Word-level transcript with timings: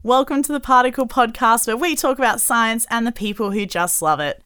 Welcome 0.00 0.42
to 0.42 0.52
the 0.52 0.60
Particle 0.60 1.06
Podcast, 1.06 1.66
where 1.66 1.76
we 1.76 1.94
talk 1.94 2.18
about 2.18 2.40
science 2.40 2.86
and 2.90 3.06
the 3.06 3.12
people 3.12 3.52
who 3.52 3.66
just 3.66 4.02
love 4.02 4.18
it. 4.20 4.42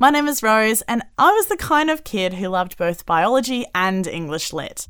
My 0.00 0.10
name 0.10 0.26
is 0.26 0.42
Rose, 0.42 0.82
and 0.82 1.02
I 1.18 1.30
was 1.30 1.46
the 1.46 1.56
kind 1.56 1.90
of 1.90 2.02
kid 2.02 2.34
who 2.34 2.48
loved 2.48 2.76
both 2.76 3.06
biology 3.06 3.64
and 3.74 4.06
English 4.06 4.52
lit. 4.52 4.88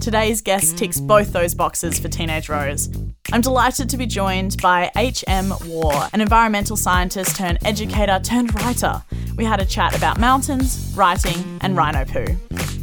Today's 0.00 0.40
guest 0.42 0.78
ticks 0.78 0.98
both 0.98 1.32
those 1.32 1.54
boxes 1.54 2.00
for 2.00 2.08
Teenage 2.08 2.48
Rose. 2.48 2.88
I'm 3.32 3.42
delighted 3.42 3.88
to 3.90 3.96
be 3.96 4.06
joined 4.06 4.56
by 4.60 4.90
H.M. 4.96 5.52
Waugh, 5.66 6.08
an 6.12 6.20
environmental 6.20 6.76
scientist 6.76 7.36
turned 7.36 7.58
educator 7.64 8.18
turned 8.18 8.52
writer. 8.54 9.02
We 9.36 9.44
had 9.44 9.60
a 9.60 9.66
chat 9.66 9.96
about 9.96 10.18
mountains, 10.18 10.92
writing, 10.96 11.58
and 11.60 11.76
rhino 11.76 12.04
poo. 12.04 12.79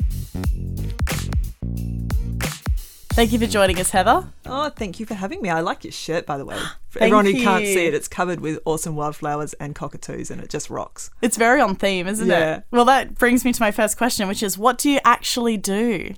Thank 3.17 3.31
you 3.31 3.39
for 3.39 3.47
joining 3.47 3.79
us, 3.79 3.89
Heather. 3.89 4.27
Oh, 4.45 4.69
thank 4.69 4.99
you 4.99 5.07
for 5.07 5.15
having 5.15 5.41
me. 5.41 5.49
I 5.49 5.61
like 5.61 5.83
your 5.83 5.91
shirt, 5.91 6.27
by 6.27 6.37
the 6.37 6.45
way. 6.45 6.55
For 6.89 6.99
Thank 6.99 7.11
everyone 7.11 7.25
who 7.25 7.41
can't 7.41 7.65
see 7.65 7.87
it, 7.87 7.95
it's 7.95 8.07
covered 8.07 8.41
with 8.41 8.59
awesome 8.63 8.95
wildflowers 8.95 9.53
and 9.53 9.73
cockatoos, 9.73 10.29
and 10.29 10.39
it 10.39 10.51
just 10.51 10.69
rocks. 10.69 11.09
It's 11.23 11.35
very 11.35 11.59
on 11.59 11.73
theme, 11.77 12.05
isn't 12.05 12.27
Yeah. 12.27 12.57
it? 12.57 12.63
Well, 12.69 12.85
that 12.85 13.15
brings 13.15 13.43
me 13.43 13.53
to 13.53 13.59
my 13.59 13.71
first 13.71 13.97
question, 13.97 14.27
which 14.27 14.43
is 14.43 14.55
what 14.55 14.77
do 14.77 14.91
you 14.91 14.99
actually 15.03 15.57
do? 15.57 16.13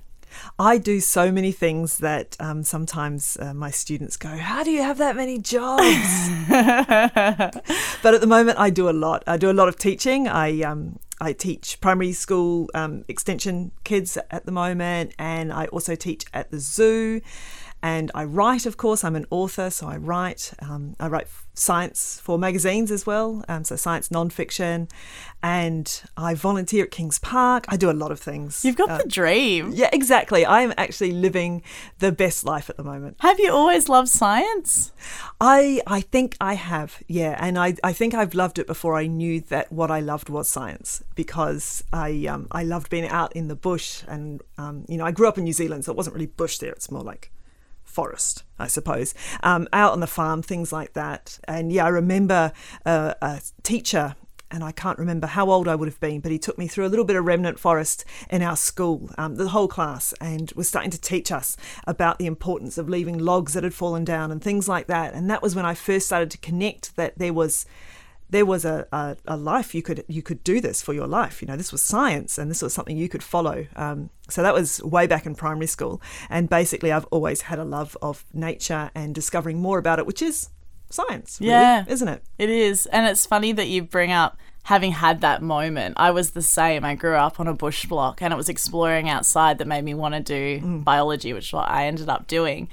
I 0.58 0.76
do 0.76 1.00
so 1.00 1.32
many 1.32 1.52
things 1.52 1.96
that 1.98 2.36
um, 2.38 2.64
sometimes 2.64 3.38
uh, 3.40 3.54
my 3.54 3.70
students 3.70 4.18
go, 4.18 4.36
How 4.36 4.62
do 4.62 4.70
you 4.70 4.82
have 4.82 4.98
that 4.98 5.16
many 5.16 5.38
jobs? 5.38 6.28
but 8.02 8.12
at 8.12 8.20
the 8.20 8.26
moment, 8.26 8.58
I 8.58 8.68
do 8.68 8.90
a 8.90 8.92
lot. 8.92 9.24
I 9.26 9.38
do 9.38 9.50
a 9.50 9.54
lot 9.54 9.68
of 9.68 9.76
teaching. 9.78 10.28
I 10.28 10.60
um, 10.60 10.98
I 11.20 11.32
teach 11.32 11.80
primary 11.80 12.12
school 12.12 12.70
um, 12.74 13.04
extension 13.08 13.72
kids 13.84 14.16
at 14.30 14.46
the 14.46 14.52
moment, 14.52 15.12
and 15.18 15.52
I 15.52 15.66
also 15.66 15.94
teach 15.94 16.24
at 16.32 16.50
the 16.50 16.58
zoo. 16.58 17.20
And 17.82 18.10
I 18.14 18.24
write, 18.24 18.66
of 18.66 18.76
course. 18.76 19.04
I'm 19.04 19.16
an 19.16 19.24
author, 19.30 19.70
so 19.70 19.86
I 19.88 19.96
write. 19.96 20.52
Um, 20.60 20.96
I 21.00 21.06
write 21.08 21.28
science 21.54 22.20
for 22.22 22.38
magazines 22.38 22.90
as 22.90 23.06
well, 23.06 23.42
um, 23.48 23.64
so 23.64 23.74
science 23.76 24.10
nonfiction. 24.10 24.90
And 25.42 26.02
I 26.14 26.34
volunteer 26.34 26.84
at 26.84 26.90
Kings 26.90 27.18
Park. 27.18 27.64
I 27.68 27.78
do 27.78 27.90
a 27.90 27.92
lot 27.92 28.12
of 28.12 28.20
things. 28.20 28.64
You've 28.66 28.76
got 28.76 28.90
Uh, 28.90 28.98
the 28.98 29.08
dream. 29.08 29.72
yeah, 29.74 29.88
exactly. 29.94 30.44
I 30.44 30.60
am 30.60 30.74
actually 30.76 31.12
living 31.12 31.62
the 32.00 32.12
best 32.12 32.44
life 32.44 32.68
at 32.68 32.76
the 32.76 32.84
moment. 32.84 33.16
Have 33.20 33.40
you 33.40 33.50
always 33.50 33.88
loved 33.88 34.08
science? 34.10 34.92
I 35.40 35.80
I 35.86 36.02
think 36.02 36.36
I 36.38 36.54
have, 36.54 37.02
yeah, 37.08 37.34
and 37.40 37.58
I, 37.58 37.76
I 37.82 37.94
think 37.94 38.12
I've 38.12 38.34
loved 38.34 38.58
it 38.58 38.66
before 38.66 38.94
I 38.96 39.06
knew 39.06 39.40
that 39.48 39.72
what 39.72 39.90
I 39.90 40.00
loved 40.00 40.28
was 40.28 40.50
science 40.50 41.02
because 41.14 41.84
I 41.92 42.26
um 42.26 42.46
I 42.50 42.64
loved 42.64 42.90
being 42.90 43.06
out 43.06 43.34
in 43.34 43.48
the 43.48 43.56
bush 43.56 44.02
and 44.08 44.42
um 44.58 44.84
you 44.88 44.96
know 44.96 45.04
I 45.04 45.12
grew 45.12 45.28
up 45.28 45.38
in 45.38 45.44
New 45.44 45.52
Zealand 45.52 45.84
so 45.84 45.92
it 45.92 45.96
wasn't 45.96 46.14
really 46.14 46.26
bush 46.26 46.58
there 46.58 46.72
it's 46.72 46.90
more 46.90 47.02
like 47.02 47.30
forest 47.82 48.44
I 48.58 48.68
suppose 48.68 49.14
um 49.42 49.68
out 49.72 49.92
on 49.92 50.00
the 50.00 50.06
farm 50.06 50.42
things 50.42 50.72
like 50.72 50.92
that 50.92 51.38
and 51.44 51.72
yeah 51.72 51.84
I 51.84 51.88
remember 51.88 52.52
uh, 52.86 53.14
a 53.20 53.40
teacher 53.62 54.14
and 54.50 54.64
I 54.64 54.72
can't 54.72 54.98
remember 54.98 55.26
how 55.26 55.50
old 55.50 55.68
I 55.68 55.76
would 55.76 55.88
have 55.88 56.00
been, 56.00 56.20
but 56.20 56.32
he 56.32 56.38
took 56.38 56.58
me 56.58 56.66
through 56.66 56.86
a 56.86 56.88
little 56.88 57.04
bit 57.04 57.16
of 57.16 57.24
remnant 57.24 57.58
forest 57.58 58.04
in 58.28 58.42
our 58.42 58.56
school, 58.56 59.08
um, 59.16 59.36
the 59.36 59.48
whole 59.48 59.68
class, 59.68 60.12
and 60.20 60.50
was 60.56 60.68
starting 60.68 60.90
to 60.90 61.00
teach 61.00 61.30
us 61.30 61.56
about 61.86 62.18
the 62.18 62.26
importance 62.26 62.76
of 62.76 62.88
leaving 62.88 63.18
logs 63.18 63.52
that 63.52 63.62
had 63.62 63.74
fallen 63.74 64.04
down 64.04 64.32
and 64.32 64.42
things 64.42 64.68
like 64.68 64.88
that. 64.88 65.14
And 65.14 65.30
that 65.30 65.42
was 65.42 65.54
when 65.54 65.64
I 65.64 65.74
first 65.74 66.06
started 66.06 66.30
to 66.32 66.38
connect 66.38 66.96
that 66.96 67.18
there 67.18 67.32
was 67.32 67.64
there 68.30 68.46
was 68.46 68.64
a, 68.64 68.86
a, 68.92 69.16
a 69.26 69.36
life 69.36 69.74
you 69.74 69.82
could 69.82 70.04
you 70.08 70.22
could 70.22 70.42
do 70.44 70.60
this 70.60 70.80
for 70.82 70.92
your 70.94 71.06
life. 71.06 71.42
You 71.42 71.48
know, 71.48 71.56
this 71.56 71.72
was 71.72 71.82
science, 71.82 72.38
and 72.38 72.50
this 72.50 72.62
was 72.62 72.72
something 72.72 72.96
you 72.96 73.08
could 73.08 73.22
follow. 73.22 73.66
Um, 73.76 74.10
so 74.28 74.42
that 74.42 74.54
was 74.54 74.82
way 74.82 75.06
back 75.06 75.26
in 75.26 75.34
primary 75.34 75.66
school, 75.66 76.00
and 76.28 76.48
basically 76.48 76.92
I've 76.92 77.06
always 77.10 77.42
had 77.42 77.58
a 77.58 77.64
love 77.64 77.96
of 78.00 78.24
nature 78.32 78.90
and 78.94 79.14
discovering 79.14 79.58
more 79.58 79.78
about 79.78 79.98
it, 79.98 80.06
which 80.06 80.22
is 80.22 80.48
science, 80.88 81.38
really, 81.40 81.52
Yeah. 81.52 81.84
isn't 81.88 82.08
it? 82.08 82.22
It 82.38 82.48
is. 82.50 82.86
And 82.86 83.06
it's 83.06 83.24
funny 83.26 83.52
that 83.52 83.68
you 83.68 83.82
bring 83.82 84.10
up 84.10 84.36
having 84.64 84.92
had 84.92 85.20
that 85.20 85.40
moment. 85.40 85.94
I 85.96 86.10
was 86.10 86.32
the 86.32 86.42
same. 86.42 86.84
I 86.84 86.94
grew 86.96 87.14
up 87.14 87.38
on 87.40 87.46
a 87.46 87.54
bush 87.54 87.86
block 87.86 88.20
and 88.20 88.32
it 88.32 88.36
was 88.36 88.48
exploring 88.48 89.08
outside 89.08 89.58
that 89.58 89.66
made 89.68 89.84
me 89.84 89.94
want 89.94 90.14
to 90.14 90.20
do 90.20 90.60
Mm. 90.60 90.84
biology, 90.84 91.32
which 91.32 91.46
is 91.46 91.52
what 91.52 91.68
I 91.68 91.86
ended 91.86 92.08
up 92.08 92.26
doing. 92.26 92.68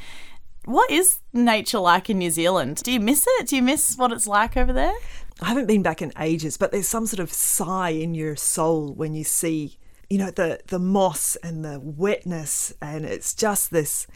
What 0.65 0.89
is 0.91 1.19
nature 1.31 1.79
like 1.79 2.09
in 2.09 2.17
New 2.17 2.29
Zealand? 2.31 2.81
Do 2.83 2.91
you 2.91 2.99
miss 2.99 3.25
it? 3.39 3.47
Do 3.47 3.55
you 3.55 3.61
miss 3.61 3.95
what 3.97 4.11
it's 4.11 4.27
like 4.27 4.57
over 4.57 4.73
there? 4.73 4.93
I 5.41 5.49
haven't 5.49 5.67
been 5.67 5.83
back 5.83 6.01
in 6.01 6.11
ages, 6.19 6.57
but 6.57 6.71
there's 6.71 6.87
some 6.87 7.05
sort 7.05 7.19
of 7.19 7.31
sigh 7.31 7.89
in 7.89 8.15
your 8.15 8.35
soul 8.35 8.93
when 8.93 9.13
you 9.13 9.23
see, 9.23 9.77
you 10.09 10.17
know, 10.17 10.31
the 10.31 10.59
the 10.67 10.79
moss 10.79 11.35
and 11.37 11.63
the 11.63 11.79
wetness, 11.79 12.73
and 12.81 13.05
it's 13.05 13.33
just 13.33 13.71
this. 13.71 14.07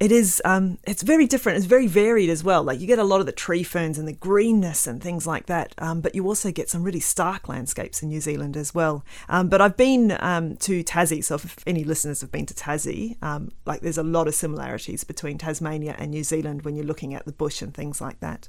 It 0.00 0.10
is. 0.10 0.42
Um, 0.44 0.78
it's 0.84 1.02
very 1.02 1.26
different. 1.26 1.58
It's 1.58 1.66
very 1.66 1.86
varied 1.86 2.30
as 2.30 2.42
well. 2.42 2.62
Like 2.64 2.80
you 2.80 2.86
get 2.86 2.98
a 2.98 3.04
lot 3.04 3.20
of 3.20 3.26
the 3.26 3.32
tree 3.32 3.62
ferns 3.62 3.98
and 3.98 4.08
the 4.08 4.12
greenness 4.12 4.86
and 4.86 5.00
things 5.02 5.26
like 5.26 5.46
that. 5.46 5.74
Um, 5.78 6.00
but 6.00 6.14
you 6.14 6.26
also 6.26 6.50
get 6.50 6.68
some 6.68 6.82
really 6.82 7.00
stark 7.00 7.48
landscapes 7.48 8.02
in 8.02 8.08
New 8.08 8.20
Zealand 8.20 8.56
as 8.56 8.74
well. 8.74 9.04
Um, 9.28 9.48
but 9.48 9.60
I've 9.60 9.76
been 9.76 10.16
um, 10.20 10.56
to 10.58 10.82
Tassie, 10.82 11.22
so 11.22 11.36
if 11.36 11.62
any 11.66 11.84
listeners 11.84 12.22
have 12.22 12.32
been 12.32 12.46
to 12.46 12.54
Tassie, 12.54 13.22
um, 13.22 13.52
like 13.66 13.82
there's 13.82 13.98
a 13.98 14.02
lot 14.02 14.26
of 14.26 14.34
similarities 14.34 15.04
between 15.04 15.38
Tasmania 15.38 15.94
and 15.98 16.10
New 16.10 16.24
Zealand 16.24 16.62
when 16.62 16.74
you're 16.74 16.86
looking 16.86 17.14
at 17.14 17.24
the 17.24 17.32
bush 17.32 17.62
and 17.62 17.72
things 17.72 18.00
like 18.00 18.20
that. 18.20 18.48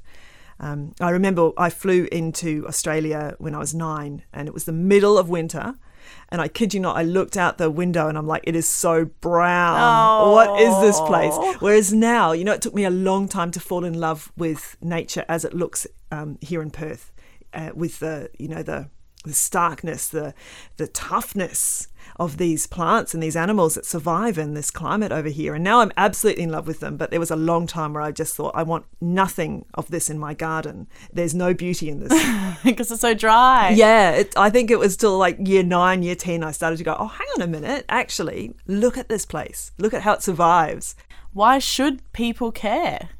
Um, 0.58 0.94
I 1.00 1.10
remember 1.10 1.50
I 1.56 1.70
flew 1.70 2.08
into 2.10 2.64
Australia 2.66 3.34
when 3.38 3.54
I 3.54 3.58
was 3.58 3.74
nine, 3.74 4.22
and 4.32 4.48
it 4.48 4.54
was 4.54 4.64
the 4.64 4.72
middle 4.72 5.18
of 5.18 5.28
winter. 5.28 5.74
And 6.28 6.40
I 6.40 6.48
kid 6.48 6.72
you 6.72 6.80
not, 6.80 6.96
I 6.96 7.02
looked 7.02 7.36
out 7.36 7.58
the 7.58 7.70
window 7.70 8.08
and 8.08 8.16
I'm 8.16 8.26
like, 8.26 8.42
it 8.44 8.54
is 8.54 8.68
so 8.68 9.06
brown. 9.20 10.30
What 10.32 10.60
is 10.60 10.80
this 10.80 11.00
place? 11.00 11.34
Whereas 11.60 11.92
now, 11.92 12.32
you 12.32 12.44
know, 12.44 12.52
it 12.52 12.62
took 12.62 12.74
me 12.74 12.84
a 12.84 12.90
long 12.90 13.28
time 13.28 13.50
to 13.52 13.60
fall 13.60 13.84
in 13.84 13.98
love 13.98 14.30
with 14.36 14.76
nature 14.80 15.24
as 15.28 15.44
it 15.44 15.52
looks 15.52 15.86
um, 16.12 16.38
here 16.40 16.62
in 16.62 16.70
Perth, 16.70 17.12
uh, 17.52 17.70
with 17.74 17.98
the, 17.98 18.30
you 18.38 18.48
know, 18.48 18.62
the 18.62 18.88
the 19.24 19.34
starkness, 19.34 20.06
the 20.08 20.32
the 20.76 20.86
toughness 20.86 21.88
of 22.16 22.36
these 22.36 22.66
plants 22.66 23.14
and 23.14 23.22
these 23.22 23.36
animals 23.36 23.74
that 23.74 23.86
survive 23.86 24.38
in 24.38 24.54
this 24.54 24.70
climate 24.70 25.12
over 25.12 25.28
here. 25.28 25.54
And 25.54 25.64
now 25.64 25.80
I'm 25.80 25.92
absolutely 25.96 26.44
in 26.44 26.50
love 26.50 26.66
with 26.66 26.80
them. 26.80 26.96
But 26.96 27.10
there 27.10 27.20
was 27.20 27.30
a 27.30 27.36
long 27.36 27.66
time 27.66 27.92
where 27.92 28.02
I 28.02 28.12
just 28.12 28.34
thought 28.34 28.52
I 28.54 28.62
want 28.62 28.86
nothing 29.00 29.64
of 29.74 29.90
this 29.90 30.08
in 30.08 30.18
my 30.18 30.34
garden. 30.34 30.86
There's 31.12 31.34
no 31.34 31.54
beauty 31.54 31.88
in 31.88 32.00
this. 32.00 32.12
Because 32.64 32.90
it's 32.90 33.00
so 33.00 33.14
dry. 33.14 33.70
yeah, 33.70 34.12
it, 34.12 34.36
I 34.36 34.50
think 34.50 34.70
it 34.70 34.78
was 34.78 34.96
till 34.96 35.18
like 35.18 35.36
year 35.46 35.62
nine, 35.62 36.02
year 36.02 36.14
ten, 36.14 36.42
I 36.42 36.52
started 36.52 36.76
to 36.78 36.84
go, 36.84 36.96
oh, 36.98 37.06
hang 37.06 37.26
on 37.36 37.42
a 37.42 37.46
minute. 37.46 37.84
Actually, 37.88 38.54
look 38.66 38.96
at 38.96 39.08
this 39.08 39.26
place. 39.26 39.72
Look 39.78 39.94
at 39.94 40.02
how 40.02 40.14
it 40.14 40.22
survives. 40.22 40.96
Why 41.32 41.58
should 41.58 42.00
people 42.12 42.50
care? 42.50 43.10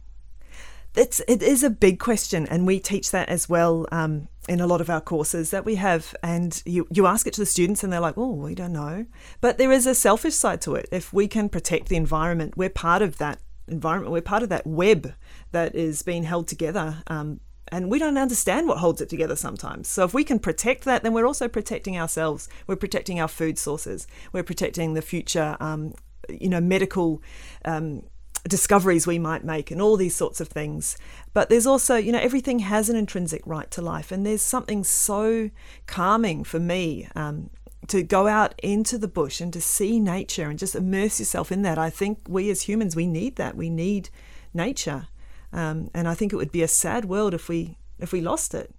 It's 0.96 1.20
it 1.28 1.42
is 1.42 1.62
a 1.62 1.70
big 1.70 1.98
question, 1.98 2.46
and 2.46 2.66
we 2.66 2.80
teach 2.80 3.10
that 3.10 3.28
as 3.28 3.48
well 3.48 3.86
um, 3.92 4.28
in 4.48 4.60
a 4.60 4.66
lot 4.66 4.80
of 4.80 4.88
our 4.88 5.00
courses 5.00 5.50
that 5.50 5.64
we 5.64 5.74
have. 5.74 6.14
And 6.22 6.62
you 6.64 6.86
you 6.90 7.06
ask 7.06 7.26
it 7.26 7.34
to 7.34 7.40
the 7.40 7.46
students, 7.46 7.84
and 7.84 7.92
they're 7.92 8.00
like, 8.00 8.16
"Oh, 8.16 8.32
we 8.32 8.54
don't 8.54 8.72
know." 8.72 9.04
But 9.42 9.58
there 9.58 9.70
is 9.72 9.86
a 9.86 9.94
selfish 9.94 10.34
side 10.34 10.62
to 10.62 10.74
it. 10.74 10.88
If 10.90 11.12
we 11.12 11.28
can 11.28 11.50
protect 11.50 11.88
the 11.88 11.96
environment, 11.96 12.56
we're 12.56 12.70
part 12.70 13.02
of 13.02 13.18
that 13.18 13.40
environment. 13.68 14.10
We're 14.12 14.22
part 14.22 14.42
of 14.42 14.48
that 14.48 14.66
web 14.66 15.12
that 15.52 15.74
is 15.74 16.02
being 16.02 16.24
held 16.24 16.48
together. 16.48 17.02
Um, 17.08 17.40
and 17.68 17.90
we 17.90 17.98
don't 17.98 18.16
understand 18.16 18.68
what 18.68 18.78
holds 18.78 19.00
it 19.00 19.08
together 19.08 19.36
sometimes. 19.36 19.88
So 19.88 20.04
if 20.04 20.14
we 20.14 20.24
can 20.24 20.38
protect 20.38 20.84
that, 20.84 21.02
then 21.02 21.12
we're 21.12 21.26
also 21.26 21.48
protecting 21.48 21.98
ourselves. 21.98 22.48
We're 22.66 22.76
protecting 22.76 23.20
our 23.20 23.28
food 23.28 23.58
sources. 23.58 24.06
We're 24.32 24.44
protecting 24.44 24.94
the 24.94 25.02
future, 25.02 25.56
um, 25.58 25.94
you 26.28 26.48
know, 26.48 26.60
medical 26.60 27.22
um, 27.64 28.04
discoveries 28.48 29.06
we 29.06 29.18
might 29.18 29.44
make 29.44 29.70
and 29.70 29.80
all 29.80 29.96
these 29.96 30.14
sorts 30.14 30.40
of 30.40 30.48
things. 30.48 30.96
But 31.32 31.48
there's 31.48 31.66
also, 31.66 31.96
you 31.96 32.12
know, 32.12 32.18
everything 32.18 32.60
has 32.60 32.88
an 32.88 32.96
intrinsic 32.96 33.42
right 33.46 33.70
to 33.72 33.82
life. 33.82 34.12
And 34.12 34.24
there's 34.24 34.42
something 34.42 34.84
so 34.84 35.50
calming 35.86 36.44
for 36.44 36.60
me 36.60 37.08
um, 37.14 37.50
to 37.88 38.02
go 38.02 38.26
out 38.26 38.54
into 38.62 38.98
the 38.98 39.08
bush 39.08 39.40
and 39.40 39.52
to 39.52 39.60
see 39.60 40.00
nature 40.00 40.48
and 40.48 40.58
just 40.58 40.74
immerse 40.74 41.18
yourself 41.18 41.50
in 41.50 41.62
that. 41.62 41.78
I 41.78 41.90
think 41.90 42.20
we 42.28 42.50
as 42.50 42.62
humans, 42.62 42.96
we 42.96 43.06
need 43.06 43.36
that. 43.36 43.56
We 43.56 43.70
need 43.70 44.10
nature. 44.52 45.08
Um, 45.52 45.90
and 45.94 46.08
I 46.08 46.14
think 46.14 46.32
it 46.32 46.36
would 46.36 46.52
be 46.52 46.62
a 46.62 46.68
sad 46.68 47.04
world 47.04 47.34
if 47.34 47.48
we 47.48 47.78
if 47.98 48.12
we 48.12 48.20
lost 48.20 48.54
it. 48.54 48.74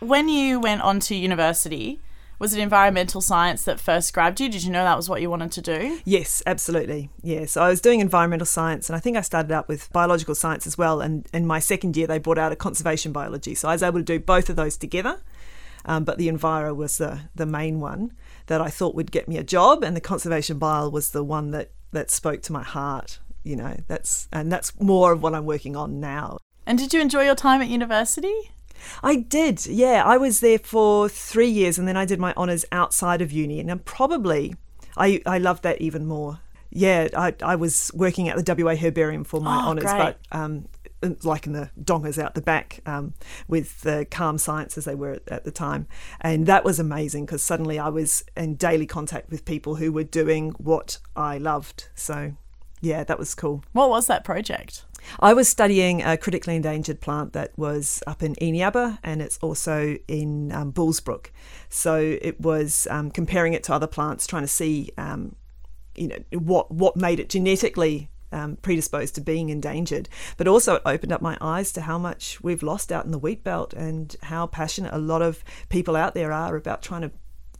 When 0.00 0.28
you 0.28 0.60
went 0.60 0.82
on 0.82 1.00
to 1.00 1.14
university, 1.14 1.98
was 2.38 2.54
it 2.54 2.60
environmental 2.60 3.20
science 3.20 3.64
that 3.64 3.80
first 3.80 4.12
grabbed 4.12 4.40
you? 4.40 4.48
Did 4.48 4.62
you 4.62 4.70
know 4.70 4.84
that 4.84 4.96
was 4.96 5.08
what 5.08 5.20
you 5.20 5.30
wanted 5.30 5.52
to 5.52 5.62
do? 5.62 6.00
Yes, 6.04 6.42
absolutely. 6.46 7.10
Yeah. 7.22 7.46
So 7.46 7.62
I 7.62 7.68
was 7.68 7.80
doing 7.80 8.00
environmental 8.00 8.46
science 8.46 8.88
and 8.88 8.96
I 8.96 9.00
think 9.00 9.16
I 9.16 9.22
started 9.22 9.50
out 9.50 9.68
with 9.68 9.92
biological 9.92 10.34
science 10.34 10.66
as 10.66 10.78
well. 10.78 11.00
And 11.00 11.26
in 11.32 11.46
my 11.46 11.58
second 11.58 11.96
year, 11.96 12.06
they 12.06 12.18
brought 12.18 12.38
out 12.38 12.52
a 12.52 12.56
conservation 12.56 13.12
biology. 13.12 13.54
So 13.54 13.68
I 13.68 13.72
was 13.72 13.82
able 13.82 13.98
to 13.98 14.04
do 14.04 14.20
both 14.20 14.48
of 14.48 14.56
those 14.56 14.76
together. 14.76 15.20
Um, 15.84 16.04
but 16.04 16.18
the 16.18 16.28
Enviro 16.28 16.74
was 16.76 16.98
the, 16.98 17.20
the 17.34 17.46
main 17.46 17.80
one 17.80 18.12
that 18.46 18.60
I 18.60 18.68
thought 18.68 18.94
would 18.94 19.10
get 19.10 19.28
me 19.28 19.36
a 19.38 19.44
job. 19.44 19.82
And 19.82 19.96
the 19.96 20.00
conservation 20.00 20.58
bio 20.58 20.88
was 20.88 21.10
the 21.10 21.24
one 21.24 21.50
that, 21.52 21.70
that 21.92 22.10
spoke 22.10 22.42
to 22.42 22.52
my 22.52 22.62
heart. 22.62 23.18
You 23.42 23.56
know, 23.56 23.76
that's 23.86 24.28
and 24.30 24.52
that's 24.52 24.78
more 24.78 25.12
of 25.12 25.22
what 25.22 25.34
I'm 25.34 25.46
working 25.46 25.74
on 25.74 26.00
now. 26.00 26.38
And 26.66 26.78
did 26.78 26.92
you 26.92 27.00
enjoy 27.00 27.24
your 27.24 27.34
time 27.34 27.62
at 27.62 27.68
university? 27.68 28.34
I 29.02 29.16
did, 29.16 29.66
yeah. 29.66 30.02
I 30.04 30.16
was 30.16 30.40
there 30.40 30.58
for 30.58 31.08
three 31.08 31.48
years 31.48 31.78
and 31.78 31.86
then 31.86 31.96
I 31.96 32.04
did 32.04 32.18
my 32.18 32.34
honours 32.34 32.64
outside 32.72 33.20
of 33.22 33.32
uni. 33.32 33.60
And 33.60 33.84
probably, 33.84 34.54
I, 34.96 35.20
I 35.26 35.38
loved 35.38 35.62
that 35.62 35.80
even 35.80 36.06
more. 36.06 36.40
Yeah, 36.70 37.08
I, 37.16 37.34
I 37.42 37.56
was 37.56 37.90
working 37.94 38.28
at 38.28 38.36
the 38.44 38.54
WA 38.64 38.74
Herbarium 38.76 39.24
for 39.24 39.40
my 39.40 39.56
Oh, 39.64 39.68
honours, 39.70 39.84
great. 39.84 39.98
but 39.98 40.18
um, 40.32 40.68
like 41.22 41.46
in 41.46 41.52
the 41.52 41.70
dongas 41.82 42.22
out 42.22 42.34
the 42.34 42.42
back 42.42 42.80
um, 42.84 43.14
with 43.46 43.80
the 43.82 44.06
CALM 44.10 44.36
science 44.38 44.76
as 44.76 44.84
they 44.84 44.94
were 44.94 45.12
at, 45.12 45.22
at 45.28 45.44
the 45.44 45.50
time. 45.50 45.86
And 46.20 46.46
that 46.46 46.64
was 46.64 46.78
amazing 46.78 47.24
because 47.24 47.42
suddenly 47.42 47.78
I 47.78 47.88
was 47.88 48.24
in 48.36 48.56
daily 48.56 48.86
contact 48.86 49.30
with 49.30 49.44
people 49.44 49.76
who 49.76 49.92
were 49.92 50.04
doing 50.04 50.50
what 50.58 50.98
I 51.16 51.38
loved. 51.38 51.88
So, 51.94 52.34
yeah, 52.80 53.02
that 53.04 53.18
was 53.18 53.34
cool. 53.34 53.64
What 53.72 53.88
was 53.90 54.06
that 54.08 54.24
project? 54.24 54.84
I 55.20 55.34
was 55.34 55.48
studying 55.48 56.02
a 56.02 56.16
critically 56.16 56.56
endangered 56.56 57.00
plant 57.00 57.32
that 57.32 57.56
was 57.56 58.02
up 58.06 58.22
in 58.22 58.34
Eneabba 58.36 58.98
and 59.02 59.22
it's 59.22 59.38
also 59.38 59.96
in 60.06 60.52
um, 60.52 60.72
Bullsbrook. 60.72 61.30
So 61.68 62.18
it 62.20 62.40
was 62.40 62.86
um, 62.90 63.10
comparing 63.10 63.52
it 63.52 63.62
to 63.64 63.74
other 63.74 63.86
plants, 63.86 64.26
trying 64.26 64.42
to 64.42 64.48
see, 64.48 64.90
um, 64.96 65.34
you 65.94 66.08
know, 66.08 66.38
what 66.38 66.70
what 66.70 66.96
made 66.96 67.20
it 67.20 67.28
genetically 67.28 68.10
um, 68.32 68.56
predisposed 68.56 69.14
to 69.16 69.20
being 69.20 69.48
endangered. 69.48 70.08
But 70.36 70.48
also 70.48 70.76
it 70.76 70.82
opened 70.84 71.12
up 71.12 71.22
my 71.22 71.36
eyes 71.40 71.72
to 71.72 71.82
how 71.82 71.98
much 71.98 72.40
we've 72.42 72.62
lost 72.62 72.92
out 72.92 73.04
in 73.04 73.10
the 73.10 73.18
wheat 73.18 73.42
belt 73.42 73.72
and 73.74 74.14
how 74.22 74.46
passionate 74.46 74.92
a 74.92 74.98
lot 74.98 75.22
of 75.22 75.44
people 75.68 75.96
out 75.96 76.14
there 76.14 76.32
are 76.32 76.56
about 76.56 76.82
trying 76.82 77.02
to 77.02 77.10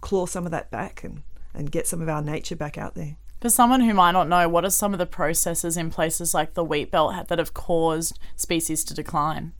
claw 0.00 0.26
some 0.26 0.44
of 0.44 0.52
that 0.52 0.70
back 0.70 1.02
and, 1.02 1.22
and 1.54 1.70
get 1.72 1.86
some 1.86 2.00
of 2.00 2.08
our 2.08 2.22
nature 2.22 2.56
back 2.56 2.78
out 2.78 2.94
there. 2.94 3.16
For 3.40 3.50
someone 3.50 3.82
who 3.82 3.94
might 3.94 4.12
not 4.12 4.28
know, 4.28 4.48
what 4.48 4.64
are 4.64 4.70
some 4.70 4.92
of 4.92 4.98
the 4.98 5.06
processes 5.06 5.76
in 5.76 5.90
places 5.90 6.34
like 6.34 6.54
the 6.54 6.64
wheat 6.64 6.90
belt 6.90 7.28
that 7.28 7.38
have 7.38 7.54
caused 7.54 8.18
species 8.34 8.82
to 8.84 8.94
decline? 8.94 9.52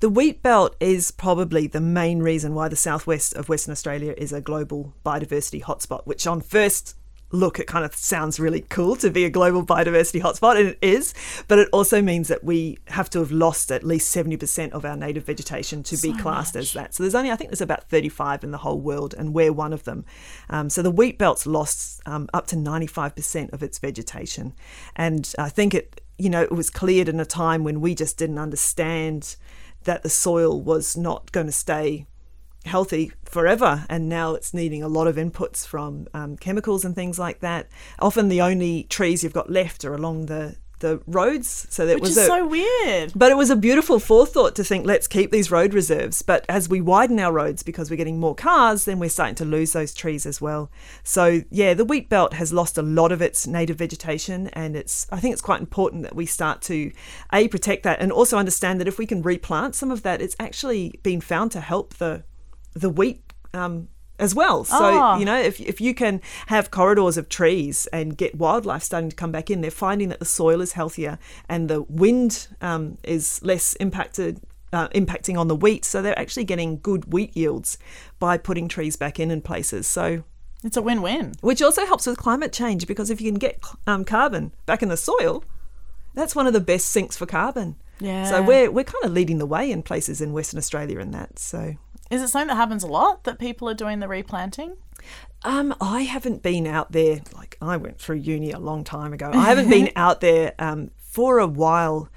The 0.00 0.10
wheat 0.10 0.42
belt 0.42 0.76
is 0.78 1.10
probably 1.10 1.66
the 1.66 1.80
main 1.80 2.20
reason 2.20 2.54
why 2.54 2.68
the 2.68 2.76
southwest 2.76 3.34
of 3.34 3.48
Western 3.48 3.72
Australia 3.72 4.14
is 4.18 4.32
a 4.32 4.42
global 4.42 4.94
biodiversity 5.06 5.62
hotspot, 5.62 6.06
which 6.06 6.26
on 6.26 6.42
first 6.42 6.96
look 7.34 7.58
it 7.58 7.66
kind 7.66 7.84
of 7.84 7.94
sounds 7.94 8.38
really 8.40 8.60
cool 8.60 8.96
to 8.96 9.10
be 9.10 9.24
a 9.24 9.30
global 9.30 9.64
biodiversity 9.64 10.20
hotspot 10.20 10.58
and 10.58 10.68
it 10.68 10.78
is 10.80 11.12
but 11.48 11.58
it 11.58 11.68
also 11.72 12.00
means 12.00 12.28
that 12.28 12.44
we 12.44 12.78
have 12.88 13.10
to 13.10 13.18
have 13.18 13.32
lost 13.32 13.70
at 13.70 13.84
least 13.84 14.14
70% 14.14 14.70
of 14.72 14.84
our 14.84 14.96
native 14.96 15.24
vegetation 15.24 15.82
to 15.82 15.96
be 15.96 16.12
classed 16.18 16.56
as 16.56 16.72
that. 16.72 16.94
So 16.94 17.02
there's 17.02 17.14
only 17.14 17.30
i 17.30 17.36
think 17.36 17.50
there's 17.50 17.60
about 17.60 17.88
35 17.88 18.44
in 18.44 18.50
the 18.50 18.58
whole 18.58 18.80
world 18.80 19.14
and 19.16 19.34
we're 19.34 19.52
one 19.52 19.72
of 19.72 19.84
them. 19.84 20.04
Um, 20.48 20.70
so 20.70 20.82
the 20.82 20.90
wheat 20.90 21.18
belt's 21.18 21.46
lost 21.46 22.00
um, 22.06 22.28
up 22.32 22.46
to 22.48 22.56
95% 22.56 23.52
of 23.52 23.62
its 23.62 23.78
vegetation. 23.78 24.54
And 24.96 25.32
i 25.38 25.48
think 25.48 25.74
it 25.74 26.00
you 26.18 26.30
know 26.30 26.42
it 26.42 26.52
was 26.52 26.70
cleared 26.70 27.08
in 27.08 27.18
a 27.20 27.24
time 27.24 27.64
when 27.64 27.80
we 27.80 27.94
just 27.94 28.16
didn't 28.16 28.38
understand 28.38 29.36
that 29.84 30.02
the 30.02 30.10
soil 30.10 30.60
was 30.60 30.96
not 30.96 31.30
going 31.32 31.46
to 31.46 31.52
stay 31.52 32.06
healthy 32.64 33.12
forever 33.24 33.84
and 33.88 34.08
now 34.08 34.34
it's 34.34 34.54
needing 34.54 34.82
a 34.82 34.88
lot 34.88 35.06
of 35.06 35.16
inputs 35.16 35.66
from 35.66 36.06
um, 36.14 36.36
chemicals 36.36 36.84
and 36.84 36.94
things 36.94 37.18
like 37.18 37.40
that. 37.40 37.68
Often 37.98 38.28
the 38.28 38.40
only 38.40 38.84
trees 38.84 39.22
you've 39.22 39.32
got 39.32 39.50
left 39.50 39.84
are 39.84 39.94
along 39.94 40.26
the 40.26 40.56
the 40.80 41.00
roads 41.06 41.66
so 41.70 41.86
that 41.86 41.94
Which 41.94 42.02
was 42.02 42.16
a, 42.18 42.26
so 42.26 42.46
weird. 42.46 43.12
but 43.14 43.30
it 43.30 43.36
was 43.36 43.48
a 43.48 43.56
beautiful 43.56 43.98
forethought 43.98 44.54
to 44.56 44.64
think 44.64 44.84
let's 44.84 45.06
keep 45.06 45.30
these 45.30 45.50
road 45.50 45.72
reserves. 45.72 46.20
But 46.20 46.44
as 46.48 46.68
we 46.68 46.80
widen 46.80 47.18
our 47.20 47.32
roads 47.32 47.62
because 47.62 47.90
we're 47.90 47.96
getting 47.96 48.20
more 48.20 48.34
cars 48.34 48.84
then 48.84 48.98
we're 48.98 49.08
starting 49.08 49.36
to 49.36 49.44
lose 49.44 49.72
those 49.72 49.94
trees 49.94 50.26
as 50.26 50.40
well. 50.40 50.70
So 51.02 51.42
yeah 51.50 51.74
the 51.74 51.84
wheat 51.84 52.08
belt 52.08 52.34
has 52.34 52.52
lost 52.52 52.76
a 52.76 52.82
lot 52.82 53.12
of 53.12 53.22
its 53.22 53.46
native 53.46 53.78
vegetation 53.78 54.48
and 54.48 54.76
it's 54.76 55.06
i 55.10 55.18
think 55.20 55.32
it's 55.32 55.40
quite 55.40 55.60
important 55.60 56.02
that 56.02 56.14
we 56.14 56.26
start 56.26 56.60
to 56.62 56.92
a 57.32 57.48
protect 57.48 57.82
that 57.84 58.00
and 58.00 58.12
also 58.12 58.36
understand 58.36 58.80
that 58.80 58.88
if 58.88 58.98
we 58.98 59.06
can 59.06 59.22
replant 59.22 59.74
some 59.74 59.90
of 59.90 60.02
that 60.02 60.20
it's 60.20 60.36
actually 60.38 60.98
been 61.02 61.20
found 61.20 61.50
to 61.52 61.60
help 61.60 61.94
the 61.94 62.24
the 62.74 62.90
wheat 62.90 63.22
um, 63.52 63.88
as 64.18 64.34
well. 64.34 64.64
So, 64.64 64.76
Oh. 64.80 65.16
you 65.18 65.24
know, 65.24 65.38
if, 65.40 65.60
if 65.60 65.80
you 65.80 65.94
can 65.94 66.20
have 66.46 66.70
corridors 66.70 67.16
of 67.16 67.28
trees 67.28 67.86
and 67.92 68.16
get 68.16 68.36
wildlife 68.36 68.82
starting 68.82 69.10
to 69.10 69.16
come 69.16 69.32
back 69.32 69.50
in, 69.50 69.60
they're 69.60 69.70
finding 69.70 70.08
that 70.10 70.18
the 70.20 70.24
soil 70.24 70.60
is 70.60 70.72
healthier 70.72 71.18
and 71.48 71.68
the 71.68 71.82
wind 71.82 72.48
um, 72.60 72.98
is 73.04 73.40
less 73.42 73.74
impacted. 73.74 74.40
Uh, 74.72 74.88
impacting 74.88 75.38
on 75.38 75.46
the 75.46 75.54
wheat, 75.54 75.84
so 75.84 76.02
they're 76.02 76.18
actually 76.18 76.42
getting 76.42 76.80
good 76.80 77.12
wheat 77.12 77.36
yields 77.36 77.78
by 78.18 78.36
putting 78.36 78.66
trees 78.66 78.96
back 78.96 79.20
in 79.20 79.30
in 79.30 79.40
places. 79.40 79.86
So, 79.86 80.24
It's 80.64 80.76
a 80.76 80.82
win 80.82 81.00
win. 81.00 81.34
which 81.42 81.62
also 81.62 81.86
helps 81.86 82.08
with 82.08 82.16
climate 82.18 82.52
change 82.52 82.88
because 82.88 83.08
if 83.08 83.20
you 83.20 83.30
can 83.30 83.38
get 83.38 83.60
um, 83.86 84.04
carbon 84.04 84.50
back 84.66 84.82
in 84.82 84.88
the 84.88 84.96
soil, 84.96 85.44
that's 86.14 86.34
one 86.34 86.48
of 86.48 86.54
the 86.54 86.60
best 86.60 86.88
sinks 86.88 87.16
for 87.16 87.24
carbon. 87.24 87.76
Yeah. 88.00 88.24
So 88.24 88.42
we're 88.42 88.68
we're 88.68 88.82
kind 88.82 89.04
of 89.04 89.12
leading 89.12 89.38
the 89.38 89.46
way 89.46 89.70
in 89.70 89.84
places 89.84 90.20
in 90.20 90.32
Western 90.32 90.58
Australia 90.58 90.98
in 90.98 91.12
that. 91.12 91.38
So 91.38 91.76
Is 92.10 92.22
it 92.22 92.28
something 92.28 92.48
that 92.48 92.56
happens 92.56 92.82
a 92.82 92.88
lot 92.88 93.24
that 93.24 93.38
people 93.38 93.68
are 93.68 93.74
doing 93.74 94.00
the 94.00 94.08
replanting? 94.08 94.76
Um, 95.42 95.74
I 95.80 96.02
haven't 96.02 96.42
been 96.42 96.66
out 96.66 96.92
there. 96.92 97.20
Like 97.34 97.56
I 97.60 97.76
went 97.76 97.98
through 97.98 98.16
uni 98.16 98.50
a 98.50 98.58
long 98.58 98.84
time 98.84 99.12
ago. 99.12 99.30
I 99.32 99.44
haven't 99.46 99.68
been 99.68 99.90
out 99.96 100.20
there 100.20 100.54
um, 100.58 100.90
for 100.96 101.38
a 101.38 101.46
while 101.46 102.08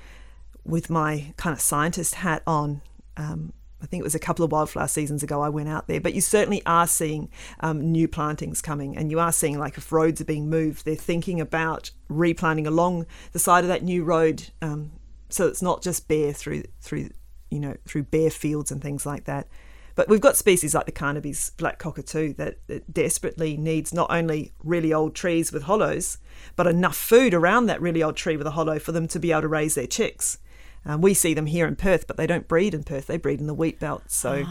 with 0.63 0.89
my 0.89 1.34
kind 1.38 1.54
of 1.54 1.62
scientist 1.62 2.16
hat 2.16 2.44
on. 2.45 2.81
Um, 3.16 3.54
I 3.81 3.86
think 3.86 4.01
it 4.01 4.04
was 4.04 4.16
a 4.16 4.19
couple 4.19 4.44
of 4.44 4.51
wildflower 4.51 4.88
seasons 4.88 5.22
ago 5.22 5.42
I 5.42 5.50
went 5.50 5.69
out 5.69 5.88
there, 5.88 6.01
but 6.01 6.13
you 6.13 6.22
certainly 6.22 6.63
are 6.66 6.88
seeing 6.88 7.30
um, 7.60 7.92
new 7.92 8.07
plantings 8.07 8.62
coming, 8.62 8.98
and 8.98 9.12
you 9.12 9.19
are 9.19 9.31
seeing 9.31 9.60
like 9.60 9.78
if 9.78 9.92
roads 9.92 10.19
are 10.19 10.25
being 10.25 10.50
moved, 10.50 10.84
they're 10.84 10.95
thinking 10.95 11.39
about 11.39 11.92
replanting 12.10 12.66
along 12.66 13.06
the 13.34 13.39
side 13.39 13.63
of 13.63 13.68
that 13.68 13.84
new 13.84 14.04
road, 14.04 14.50
um, 14.62 14.92
so 15.30 15.48
it's 15.48 15.62
not 15.62 15.84
just 15.84 16.07
bare 16.07 16.34
through 16.34 16.63
through 16.81 17.10
you 17.51 17.60
know 17.60 17.75
through 17.86 18.04
bare 18.04 18.31
fields 18.31 18.72
and 18.72 18.81
things 18.81 19.06
like 19.06 19.25
that. 19.25 19.48
But 19.98 20.10
we've 20.10 20.22
got 20.22 20.38
species 20.38 20.76
like 20.76 20.86
the 20.86 20.92
Carnaby's 20.92 21.50
black 21.58 21.80
cockatoo 21.80 22.32
that, 22.34 22.60
that 22.68 22.94
desperately 22.94 23.58
needs 23.58 23.92
not 23.92 24.12
only 24.12 24.54
really 24.64 24.94
old 24.94 25.16
trees 25.16 25.52
with 25.52 25.64
hollows, 25.64 26.20
but 26.56 26.68
enough 26.68 26.96
food 26.96 27.34
around 27.34 27.66
that 27.66 27.82
really 27.82 28.04
old 28.04 28.16
tree 28.16 28.38
with 28.38 28.46
a 28.46 28.52
hollow 28.52 28.78
for 28.78 28.92
them 28.92 29.08
to 29.08 29.20
be 29.20 29.32
able 29.32 29.42
to 29.42 29.48
raise 29.48 29.74
their 29.74 29.88
chicks. 29.88 30.38
Um, 30.86 31.02
we 31.02 31.16
see 31.16 31.34
them 31.34 31.48
here 31.48 31.66
in 31.66 31.76
Perth, 31.76 32.06
but 32.06 32.16
they 32.16 32.28
don't 32.28 32.48
breed 32.48 32.76
in 32.76 32.84
Perth. 32.84 33.08
They 33.08 33.18
breed 33.18 33.40
in 33.42 33.48
the 33.48 33.56
wheat 33.56 33.80
belt. 33.80 34.04
So 34.06 34.46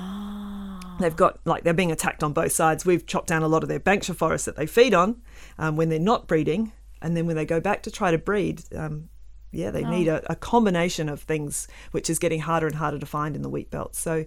they've 0.99 1.15
got 1.15 1.39
like 1.45 1.63
they're 1.63 1.73
being 1.73 1.93
attacked 1.93 2.25
on 2.25 2.33
both 2.33 2.51
sides. 2.51 2.85
We've 2.85 3.07
chopped 3.07 3.29
down 3.29 3.45
a 3.45 3.49
lot 3.49 3.63
of 3.63 3.69
their 3.69 3.79
Banksia 3.79 4.17
forests 4.17 4.47
that 4.47 4.57
they 4.57 4.67
feed 4.67 4.95
on 4.95 5.23
um, 5.61 5.77
when 5.77 5.91
they're 5.91 6.01
not 6.01 6.27
breeding, 6.27 6.73
and 7.01 7.17
then 7.17 7.25
when 7.25 7.37
they 7.37 7.47
go 7.47 7.61
back 7.61 7.85
to 7.85 7.91
try 7.93 8.11
to 8.11 8.19
breed, 8.19 8.65
um, 8.75 9.11
yeah, 9.53 9.71
they 9.71 9.85
need 9.85 10.09
a, 10.09 10.25
a 10.31 10.35
combination 10.35 11.09
of 11.09 11.23
things, 11.23 11.69
which 11.93 12.11
is 12.11 12.19
getting 12.19 12.41
harder 12.41 12.67
and 12.67 12.75
harder 12.75 12.99
to 12.99 13.07
find 13.07 13.37
in 13.37 13.43
the 13.43 13.49
wheat 13.49 13.71
belt. 13.71 13.95
So 13.95 14.27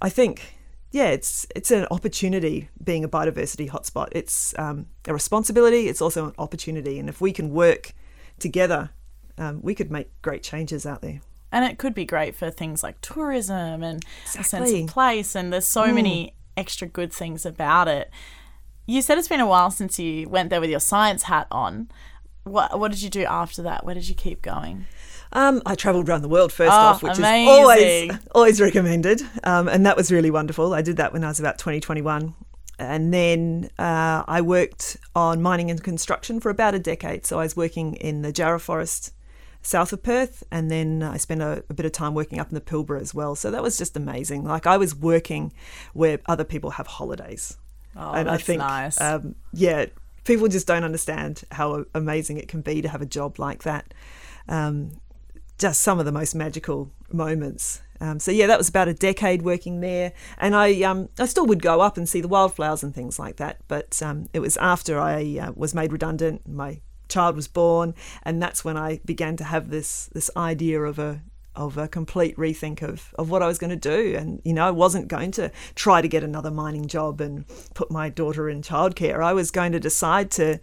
I 0.00 0.08
think, 0.08 0.56
yeah, 0.90 1.08
it's 1.08 1.46
it's 1.54 1.70
an 1.70 1.86
opportunity 1.90 2.68
being 2.82 3.04
a 3.04 3.08
biodiversity 3.08 3.68
hotspot. 3.68 4.08
It's 4.12 4.56
um, 4.58 4.86
a 5.06 5.12
responsibility. 5.12 5.88
It's 5.88 6.00
also 6.00 6.26
an 6.26 6.34
opportunity, 6.38 6.98
and 6.98 7.08
if 7.08 7.20
we 7.20 7.32
can 7.32 7.50
work 7.50 7.92
together, 8.38 8.90
um, 9.36 9.60
we 9.62 9.74
could 9.74 9.90
make 9.90 10.10
great 10.22 10.42
changes 10.42 10.86
out 10.86 11.02
there. 11.02 11.20
And 11.50 11.64
it 11.64 11.78
could 11.78 11.94
be 11.94 12.04
great 12.04 12.34
for 12.34 12.50
things 12.50 12.82
like 12.82 13.00
tourism 13.00 13.82
and 13.82 14.04
a 14.38 14.44
sense 14.44 14.70
of 14.70 14.86
place. 14.88 15.34
And 15.34 15.50
there's 15.52 15.66
so 15.66 15.92
many 15.92 16.34
extra 16.58 16.86
good 16.86 17.12
things 17.12 17.46
about 17.46 17.88
it. 17.88 18.10
You 18.86 19.00
said 19.00 19.16
it's 19.16 19.28
been 19.28 19.40
a 19.40 19.46
while 19.46 19.70
since 19.70 19.98
you 19.98 20.28
went 20.28 20.50
there 20.50 20.60
with 20.60 20.70
your 20.70 20.80
science 20.80 21.24
hat 21.24 21.46
on. 21.50 21.90
What, 22.44 22.78
what 22.78 22.90
did 22.92 23.02
you 23.02 23.10
do 23.10 23.24
after 23.24 23.62
that? 23.62 23.84
Where 23.84 23.94
did 23.94 24.08
you 24.08 24.14
keep 24.14 24.42
going? 24.42 24.86
Um, 25.32 25.60
I 25.66 25.74
travelled 25.74 26.08
around 26.08 26.22
the 26.22 26.28
world 26.28 26.52
first 26.52 26.72
Oh, 26.72 26.76
off, 26.76 27.02
which 27.02 27.18
amazing. 27.18 27.48
is 27.48 27.58
always 27.58 28.18
always 28.34 28.60
recommended, 28.60 29.22
um, 29.44 29.68
and 29.68 29.84
that 29.86 29.96
was 29.96 30.10
really 30.10 30.30
wonderful. 30.30 30.72
I 30.74 30.82
did 30.82 30.96
that 30.96 31.12
when 31.12 31.22
I 31.24 31.28
was 31.28 31.38
about 31.40 31.58
20, 31.58 31.80
21. 31.80 32.34
and 32.78 33.12
then 33.12 33.68
uh, 33.78 34.22
I 34.28 34.40
worked 34.40 34.96
on 35.14 35.42
mining 35.42 35.70
and 35.70 35.82
construction 35.82 36.40
for 36.40 36.48
about 36.50 36.74
a 36.74 36.78
decade. 36.78 37.26
So 37.26 37.38
I 37.40 37.42
was 37.42 37.56
working 37.56 37.94
in 37.96 38.22
the 38.22 38.32
Jarrah 38.32 38.60
Forest 38.60 39.12
south 39.60 39.92
of 39.92 40.02
Perth, 40.02 40.44
and 40.50 40.70
then 40.70 41.02
I 41.02 41.16
spent 41.18 41.42
a, 41.42 41.62
a 41.68 41.74
bit 41.74 41.84
of 41.84 41.92
time 41.92 42.14
working 42.14 42.38
up 42.38 42.48
in 42.48 42.54
the 42.54 42.60
Pilbara 42.60 43.00
as 43.00 43.12
well. 43.14 43.34
So 43.34 43.50
that 43.50 43.62
was 43.62 43.76
just 43.76 43.96
amazing. 43.96 44.44
Like 44.44 44.66
I 44.66 44.76
was 44.76 44.94
working 44.94 45.52
where 45.92 46.20
other 46.26 46.44
people 46.44 46.70
have 46.70 46.86
holidays, 46.86 47.56
Oh, 47.96 48.12
and 48.12 48.28
that's 48.28 48.42
I 48.42 48.44
think, 48.46 48.58
nice. 48.60 49.00
um, 49.00 49.34
yeah, 49.52 49.86
people 50.24 50.46
just 50.48 50.66
don't 50.68 50.84
understand 50.84 51.42
how 51.50 51.84
amazing 51.94 52.38
it 52.38 52.46
can 52.48 52.60
be 52.62 52.80
to 52.80 52.88
have 52.88 53.02
a 53.02 53.06
job 53.06 53.38
like 53.40 53.64
that. 53.64 53.92
Um, 54.48 54.92
just 55.58 55.80
some 55.80 55.98
of 55.98 56.06
the 56.06 56.12
most 56.12 56.34
magical 56.34 56.90
moments. 57.12 57.82
Um, 58.00 58.20
so 58.20 58.30
yeah, 58.30 58.46
that 58.46 58.58
was 58.58 58.68
about 58.68 58.88
a 58.88 58.94
decade 58.94 59.42
working 59.42 59.80
there, 59.80 60.12
and 60.38 60.54
I 60.54 60.82
um, 60.82 61.08
I 61.18 61.26
still 61.26 61.46
would 61.46 61.62
go 61.62 61.80
up 61.80 61.96
and 61.96 62.08
see 62.08 62.20
the 62.20 62.28
wildflowers 62.28 62.82
and 62.84 62.94
things 62.94 63.18
like 63.18 63.36
that. 63.36 63.58
But 63.66 64.00
um, 64.02 64.28
it 64.32 64.38
was 64.38 64.56
after 64.58 65.00
I 65.00 65.38
uh, 65.40 65.52
was 65.56 65.74
made 65.74 65.92
redundant, 65.92 66.48
my 66.48 66.80
child 67.08 67.34
was 67.34 67.48
born, 67.48 67.94
and 68.22 68.40
that's 68.40 68.64
when 68.64 68.76
I 68.76 69.00
began 69.04 69.36
to 69.38 69.44
have 69.44 69.70
this 69.70 70.08
this 70.12 70.30
idea 70.36 70.80
of 70.82 70.98
a 70.98 71.22
of 71.58 71.76
a 71.76 71.88
complete 71.88 72.36
rethink 72.36 72.82
of, 72.82 73.12
of 73.18 73.30
what 73.30 73.42
I 73.42 73.48
was 73.48 73.58
going 73.58 73.70
to 73.70 73.76
do. 73.76 74.14
And, 74.16 74.40
you 74.44 74.54
know, 74.54 74.66
I 74.66 74.70
wasn't 74.70 75.08
going 75.08 75.32
to 75.32 75.50
try 75.74 76.00
to 76.00 76.08
get 76.08 76.22
another 76.22 76.50
mining 76.50 76.86
job 76.86 77.20
and 77.20 77.44
put 77.74 77.90
my 77.90 78.08
daughter 78.08 78.48
in 78.48 78.62
childcare. 78.62 79.22
I 79.22 79.32
was 79.32 79.50
going 79.50 79.72
to 79.72 79.80
decide 79.80 80.30
to 80.32 80.60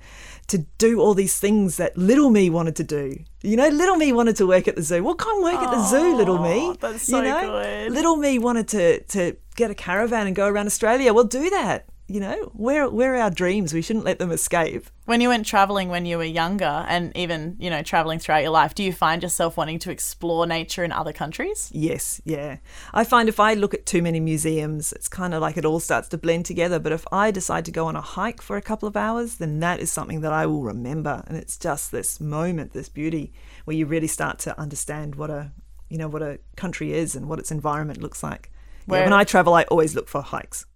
to 0.48 0.60
do 0.78 1.00
all 1.00 1.16
these 1.16 1.40
things 1.40 1.78
that 1.78 1.98
little 1.98 2.30
me 2.30 2.52
wanted 2.52 2.76
to 2.76 2.84
do. 2.84 3.18
You 3.42 3.58
know, 3.58 3.68
little 3.68 3.96
me 3.96 4.14
wanted 4.14 4.36
to 4.38 4.48
work 4.48 4.68
at 4.68 4.76
the 4.76 4.84
zoo. 4.84 5.04
Well, 5.04 5.16
come 5.16 5.42
work 5.42 5.56
at 5.56 5.72
the 5.72 5.84
zoo, 5.84 6.16
little 6.16 6.38
me. 6.38 6.76
that's 6.80 7.08
so 7.08 7.18
you 7.18 7.30
know? 7.30 7.42
good. 7.42 7.92
Little 7.92 8.16
me 8.16 8.40
wanted 8.40 8.68
to 8.70 9.02
to 9.02 9.36
get 9.56 9.72
a 9.72 9.76
caravan 9.76 10.28
and 10.28 10.36
go 10.36 10.48
around 10.48 10.68
Australia. 10.68 11.14
Well, 11.14 11.26
do 11.26 11.50
that. 11.50 11.90
You 12.08 12.20
know, 12.20 12.52
we're 12.54 12.88
we're 12.88 13.16
our 13.16 13.32
dreams. 13.32 13.74
We 13.74 13.82
shouldn't 13.82 14.06
let 14.06 14.20
them 14.20 14.32
escape. 14.32 14.86
When 15.06 15.22
you 15.22 15.30
went 15.30 15.48
traveling 15.48 15.90
when 15.90 16.06
you 16.06 16.18
were 16.18 16.24
younger 16.24 16.86
and 16.88 17.16
even, 17.18 17.56
you 17.60 17.72
know, 17.72 17.82
traveling 17.82 18.20
throughout 18.20 18.44
your 18.44 18.52
life, 18.52 18.76
do 18.76 18.84
you 18.84 18.94
find 18.94 19.24
yourself 19.24 19.58
wanting 19.58 19.80
to 19.80 19.92
explore 19.92 20.46
nature 20.46 20.84
in 20.84 20.92
other 20.92 21.14
countries? 21.14 21.72
Yes, 21.74 22.22
yeah. 22.24 22.58
I 22.94 23.06
find 23.06 23.28
if 23.28 23.40
I 23.40 23.56
look 23.56 23.74
at 23.74 23.88
too 23.88 24.04
many 24.04 24.20
museums, 24.20 24.94
it's 24.94 25.08
kind 25.08 25.34
of 25.34 25.42
like 25.42 25.58
it 25.58 25.66
all 25.66 25.80
starts 25.80 26.08
to 26.10 26.18
blend 26.18 26.46
together. 26.46 26.78
But 26.78 26.92
if 26.92 27.08
I 27.12 27.32
decide 27.32 27.66
to 27.66 27.72
go 27.72 27.88
on 27.88 27.96
a 27.96 28.02
hike 28.02 28.42
for 28.42 28.56
a 28.56 28.62
couple 28.62 28.88
of 28.88 28.96
hours, 28.96 29.38
then 29.38 29.60
that 29.62 29.80
is 29.80 29.92
something 29.92 30.22
that 30.22 30.34
I 30.34 30.46
will 30.46 30.62
remember. 30.62 31.24
And 31.26 31.36
it's 31.36 31.58
just 31.58 31.92
this 31.92 32.20
moment, 32.20 32.74
this 32.74 32.90
beauty, 32.90 33.34
where 33.64 33.76
you 33.76 33.88
really 33.88 34.08
start 34.08 34.38
to 34.40 34.60
understand 34.60 35.16
what 35.16 35.32
a, 35.32 35.52
you 35.90 35.98
know, 35.98 36.08
what 36.08 36.22
a 36.22 36.38
country 36.56 36.94
is 36.94 37.16
and 37.16 37.28
what 37.28 37.40
its 37.40 37.52
environment 37.52 38.00
looks 38.00 38.22
like. 38.22 38.52
Yeah, 38.88 39.06
when 39.06 39.14
I 39.14 39.24
travel, 39.24 39.56
I 39.56 39.64
always 39.64 39.96
look 39.96 40.08
for 40.08 40.22
hikes. 40.22 40.68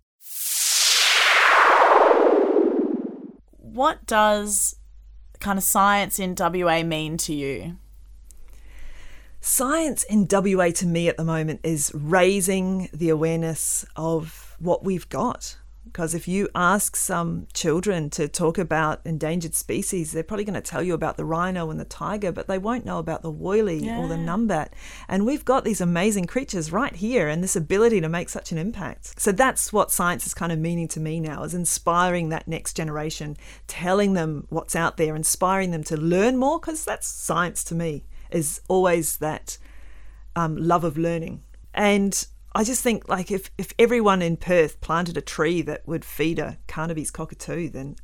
What 3.74 4.08
does 4.08 4.76
kind 5.40 5.60
of 5.60 5.64
science 5.64 6.20
in 6.20 6.36
WA 6.38 6.84
mean 6.84 7.18
to 7.18 7.34
you? 7.34 7.78
Science 9.42 10.04
in 10.04 10.28
WA 10.30 10.70
to 10.72 10.86
me 10.86 11.08
at 11.08 11.18
the 11.18 11.24
moment 11.24 11.62
is 11.64 11.92
raising 11.94 12.90
the 12.92 13.10
awareness 13.10 13.86
of 13.96 14.56
what 14.60 14.84
we've 14.84 15.08
got. 15.08 15.58
Because 15.92 16.14
if 16.14 16.28
you 16.28 16.48
ask 16.54 16.96
some 16.96 17.48
children 17.54 18.10
to 18.12 18.28
talk 18.28 18.58
about 18.58 19.02
endangered 19.06 19.56
species, 19.56 20.12
they're 20.12 20.24
probably 20.24 20.46
going 20.46 20.54
to 20.54 20.62
tell 20.62 20.84
you 20.84 20.94
about 20.94 21.18
the 21.18 21.26
rhino 21.26 21.70
and 21.70 21.80
the 21.80 21.86
tiger, 21.86 22.32
but 22.32 22.48
they 22.48 22.58
won't 22.58 22.86
know 22.86 23.00
about 23.00 23.22
the 23.22 23.32
woylie 23.32 23.86
or 23.98 24.08
the 24.08 24.16
numbat. 24.16 24.70
And 25.08 25.26
we've 25.26 25.46
got 25.46 25.64
these 25.64 25.82
amazing 25.82 26.26
creatures 26.26 26.72
right 26.72 26.96
here 26.96 27.28
and 27.28 27.44
this 27.44 27.56
ability 27.56 28.02
to 28.02 28.10
make 28.10 28.30
such 28.30 28.52
an 28.52 28.58
impact. 28.58 29.20
So 29.20 29.32
that's 29.32 29.74
what 29.74 29.92
science 29.92 30.26
is 30.26 30.34
kind 30.34 30.52
of 30.52 30.60
meaning 30.60 30.88
to 30.90 31.00
me 31.00 31.20
now, 31.20 31.44
is 31.44 31.54
inspiring 31.54 32.30
that 32.30 32.48
next 32.48 32.76
generation, 32.76 33.36
telling 33.68 34.14
them 34.14 34.46
what's 34.50 34.76
out 34.76 34.98
there, 34.98 35.16
inspiring 35.16 35.72
them 35.72 35.84
to 35.86 35.98
learn 35.98 36.38
more, 36.38 36.60
because 36.60 36.86
that's 36.86 37.08
science 37.08 37.64
to 37.66 37.76
me, 37.76 38.06
is 38.30 38.62
always 38.68 39.18
that 39.18 39.58
um, 40.36 40.56
love 40.56 40.84
of 40.84 40.98
learning. 40.98 41.44
And 41.74 42.26
I 42.54 42.64
just 42.64 42.82
think 42.82 43.08
like 43.08 43.32
if, 43.32 43.52
if 43.58 43.74
everyone 43.78 44.22
in 44.22 44.38
Perth 44.38 44.82
planted 44.82 45.18
a 45.18 45.22
tree 45.22 45.62
that 45.64 45.88
would 45.88 46.04
feed 46.04 46.40
a 46.40 46.58
Carnaby's 46.68 47.12
cockatoo, 47.12 47.70
then 47.70 47.96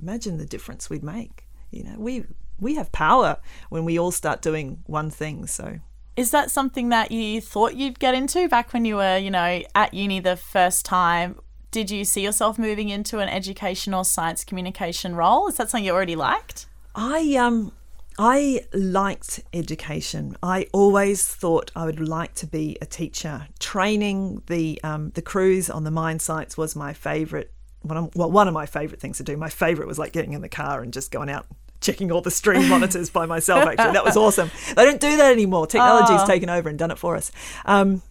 imagine 0.00 0.38
the 0.38 0.46
difference 0.46 0.90
we'd 0.90 1.04
make. 1.04 1.46
You 1.70 1.84
know, 1.84 1.94
we 1.98 2.24
we 2.58 2.74
have 2.74 2.92
power 2.92 3.38
when 3.70 3.84
we 3.84 3.98
all 3.98 4.10
start 4.10 4.42
doing 4.42 4.82
one 4.86 5.10
thing. 5.10 5.46
So 5.46 5.78
Is 6.16 6.30
that 6.32 6.50
something 6.50 6.90
that 6.90 7.10
you 7.10 7.40
thought 7.40 7.74
you'd 7.74 7.98
get 7.98 8.14
into 8.14 8.48
back 8.48 8.72
when 8.72 8.84
you 8.84 8.96
were, 8.96 9.16
you 9.16 9.30
know, 9.30 9.62
at 9.74 9.94
uni 9.94 10.20
the 10.20 10.36
first 10.36 10.84
time? 10.84 11.38
Did 11.70 11.90
you 11.90 12.04
see 12.04 12.22
yourself 12.22 12.58
moving 12.58 12.90
into 12.90 13.20
an 13.20 13.28
educational 13.28 14.04
science 14.04 14.44
communication 14.44 15.14
role? 15.16 15.48
Is 15.48 15.56
that 15.56 15.70
something 15.70 15.86
you 15.86 15.92
already 15.92 16.16
liked? 16.16 16.66
I 16.94 17.36
um 17.36 17.72
I 18.18 18.66
liked 18.72 19.42
education. 19.52 20.36
I 20.42 20.66
always 20.72 21.26
thought 21.26 21.70
I 21.74 21.84
would 21.84 22.00
like 22.00 22.34
to 22.36 22.46
be 22.46 22.76
a 22.80 22.86
teacher. 22.86 23.48
Training 23.58 24.42
the 24.46 24.80
um, 24.82 25.10
the 25.10 25.22
crews 25.22 25.70
on 25.70 25.84
the 25.84 25.90
mine 25.90 26.18
sites 26.18 26.56
was 26.56 26.76
my 26.76 26.92
favourite. 26.92 27.50
One 27.82 27.96
of, 27.96 28.14
well, 28.14 28.30
one 28.30 28.46
of 28.46 28.54
my 28.54 28.66
favourite 28.66 29.00
things 29.00 29.16
to 29.18 29.24
do. 29.24 29.36
My 29.36 29.48
favourite 29.48 29.88
was 29.88 29.98
like 29.98 30.12
getting 30.12 30.34
in 30.34 30.40
the 30.40 30.48
car 30.48 30.82
and 30.82 30.92
just 30.92 31.10
going 31.10 31.28
out 31.28 31.46
checking 31.80 32.12
all 32.12 32.20
the 32.20 32.30
stream 32.30 32.68
monitors 32.68 33.10
by 33.10 33.26
myself. 33.26 33.66
Actually, 33.66 33.92
that 33.92 34.04
was 34.04 34.16
awesome. 34.18 34.50
They 34.68 34.84
don't 34.84 35.00
do 35.00 35.16
that 35.16 35.32
anymore. 35.32 35.66
Technology's 35.66 36.22
taken 36.24 36.48
over 36.48 36.68
and 36.68 36.78
done 36.78 36.90
it 36.90 36.98
for 36.98 37.16
us. 37.16 37.32
Um, 37.64 38.02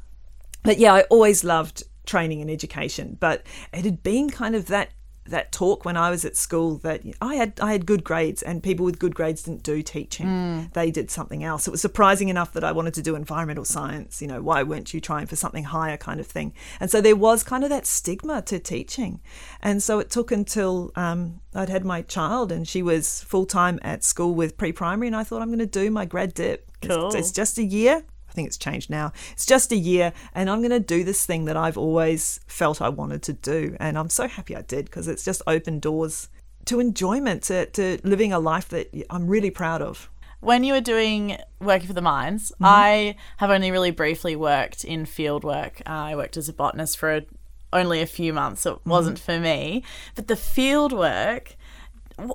but 0.63 0.77
yeah, 0.77 0.93
I 0.93 1.01
always 1.03 1.43
loved 1.43 1.83
training 2.05 2.41
and 2.41 2.51
education. 2.51 3.17
But 3.19 3.43
it 3.73 3.85
had 3.85 4.03
been 4.03 4.29
kind 4.29 4.55
of 4.55 4.67
that 4.67 4.89
that 5.31 5.51
talk 5.51 5.83
when 5.83 5.97
I 5.97 6.09
was 6.09 6.23
at 6.23 6.37
school 6.37 6.77
that 6.79 7.01
I 7.21 7.35
had 7.35 7.59
I 7.59 7.71
had 7.71 7.85
good 7.85 8.03
grades 8.03 8.41
and 8.43 8.61
people 8.61 8.85
with 8.85 8.99
good 8.99 9.15
grades 9.15 9.43
didn't 9.43 9.63
do 9.63 9.81
teaching. 9.81 10.69
They 10.73 10.91
did 10.91 11.09
something 11.09 11.43
else. 11.43 11.67
It 11.67 11.71
was 11.71 11.81
surprising 11.81 12.29
enough 12.29 12.53
that 12.53 12.63
I 12.63 12.71
wanted 12.71 12.93
to 12.95 13.01
do 13.01 13.15
environmental 13.15 13.65
science. 13.65 14.21
You 14.21 14.27
know, 14.27 14.41
why 14.41 14.63
weren't 14.63 14.93
you 14.93 15.01
trying 15.01 15.25
for 15.27 15.35
something 15.35 15.63
higher 15.63 15.97
kind 15.97 16.19
of 16.19 16.27
thing? 16.27 16.53
And 16.79 16.91
so 16.91 17.01
there 17.01 17.15
was 17.15 17.43
kind 17.43 17.63
of 17.63 17.69
that 17.71 17.85
stigma 17.87 18.41
to 18.43 18.59
teaching. 18.59 19.19
And 19.61 19.81
so 19.81 19.99
it 19.99 20.09
took 20.09 20.31
until 20.31 20.91
um, 20.95 21.41
I'd 21.55 21.69
had 21.69 21.83
my 21.85 22.01
child 22.03 22.51
and 22.51 22.67
she 22.67 22.81
was 22.83 23.21
full 23.23 23.45
time 23.45 23.79
at 23.81 24.03
school 24.03 24.35
with 24.35 24.57
pre 24.57 24.71
primary 24.71 25.07
and 25.07 25.15
I 25.15 25.23
thought 25.23 25.41
I'm 25.41 25.49
going 25.49 25.59
to 25.59 25.65
do 25.65 25.89
my 25.89 26.05
grad 26.05 26.33
dip. 26.33 26.67
It's- 26.81 26.97
it's 27.15 27.31
just 27.31 27.57
a 27.57 27.63
year. 27.63 28.03
I 28.31 28.33
think 28.33 28.47
it's 28.47 28.57
changed 28.57 28.89
now. 28.89 29.11
It's 29.33 29.45
just 29.45 29.73
a 29.73 29.75
year, 29.75 30.13
and 30.33 30.49
I'm 30.49 30.59
going 30.59 30.71
to 30.71 30.79
do 30.79 31.03
this 31.03 31.25
thing 31.25 31.43
that 31.45 31.57
I've 31.57 31.77
always 31.77 32.39
felt 32.47 32.81
I 32.81 32.87
wanted 32.87 33.21
to 33.23 33.33
do. 33.33 33.75
And 33.77 33.97
I'm 33.97 34.09
so 34.09 34.29
happy 34.29 34.55
I 34.55 34.61
did 34.61 34.85
because 34.85 35.09
it's 35.09 35.25
just 35.25 35.41
opened 35.47 35.81
doors 35.81 36.29
to 36.65 36.79
enjoyment, 36.79 37.43
to, 37.43 37.65
to 37.65 37.99
living 38.05 38.31
a 38.31 38.39
life 38.39 38.69
that 38.69 38.89
I'm 39.09 39.27
really 39.27 39.51
proud 39.51 39.81
of. 39.81 40.09
When 40.39 40.63
you 40.63 40.73
were 40.73 40.81
doing 40.81 41.37
working 41.59 41.87
for 41.87 41.93
the 41.93 42.01
mines, 42.01 42.53
I 42.61 43.15
have 43.37 43.49
only 43.49 43.69
really 43.69 43.91
briefly 43.91 44.37
worked 44.37 44.85
in 44.85 45.05
field 45.05 45.43
work. 45.43 45.81
Uh, 45.85 45.89
I 45.89 46.15
worked 46.15 46.37
as 46.37 46.47
a 46.47 46.53
botanist 46.53 46.97
for 46.97 47.17
a, 47.17 47.25
only 47.73 48.01
a 48.01 48.05
few 48.05 48.31
months. 48.31 48.65
It 48.65 48.77
wasn't 48.85 49.19
for 49.19 49.39
me. 49.39 49.83
But 50.15 50.29
the 50.29 50.37
field 50.37 50.93
work, 50.93 51.57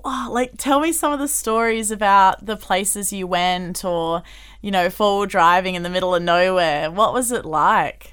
oh, 0.04 0.28
like, 0.30 0.52
tell 0.58 0.80
me 0.80 0.92
some 0.92 1.12
of 1.12 1.18
the 1.18 1.28
stories 1.28 1.90
about 1.90 2.46
the 2.46 2.56
places 2.56 3.12
you 3.12 3.26
went 3.26 3.84
or, 3.84 4.22
you 4.60 4.70
know, 4.70 4.90
forward 4.90 5.30
driving 5.30 5.74
in 5.74 5.82
the 5.82 5.90
middle 5.90 6.14
of 6.14 6.22
nowhere. 6.22 6.90
What 6.90 7.12
was 7.12 7.32
it 7.32 7.44
like? 7.44 8.12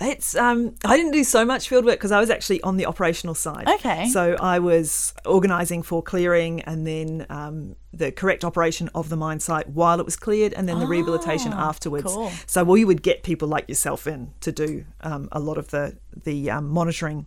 It's 0.00 0.34
um 0.34 0.74
I 0.84 0.96
didn't 0.96 1.12
do 1.12 1.22
so 1.22 1.44
much 1.44 1.68
field 1.68 1.84
work 1.84 1.98
because 1.98 2.10
I 2.10 2.18
was 2.18 2.28
actually 2.28 2.60
on 2.62 2.76
the 2.76 2.86
operational 2.86 3.34
side. 3.34 3.68
Okay. 3.68 4.08
So 4.08 4.36
I 4.40 4.58
was 4.58 5.14
organising 5.24 5.82
for 5.82 6.02
clearing 6.02 6.62
and 6.62 6.84
then 6.84 7.26
um, 7.30 7.76
the 7.92 8.10
correct 8.10 8.44
operation 8.44 8.90
of 8.94 9.08
the 9.08 9.16
mine 9.16 9.38
site 9.38 9.68
while 9.68 10.00
it 10.00 10.04
was 10.04 10.16
cleared 10.16 10.52
and 10.52 10.68
then 10.68 10.80
the 10.80 10.86
rehabilitation 10.86 11.52
afterwards. 11.52 12.12
cool. 12.12 12.32
So 12.46 12.64
we 12.64 12.84
would 12.84 13.02
get 13.02 13.22
people 13.22 13.46
like 13.46 13.68
yourself 13.68 14.08
in 14.08 14.32
to 14.40 14.50
do 14.50 14.84
um, 15.02 15.28
a 15.30 15.38
lot 15.38 15.58
of 15.58 15.70
the 15.70 15.96
the 16.24 16.50
um, 16.50 16.68
monitoring. 16.68 17.26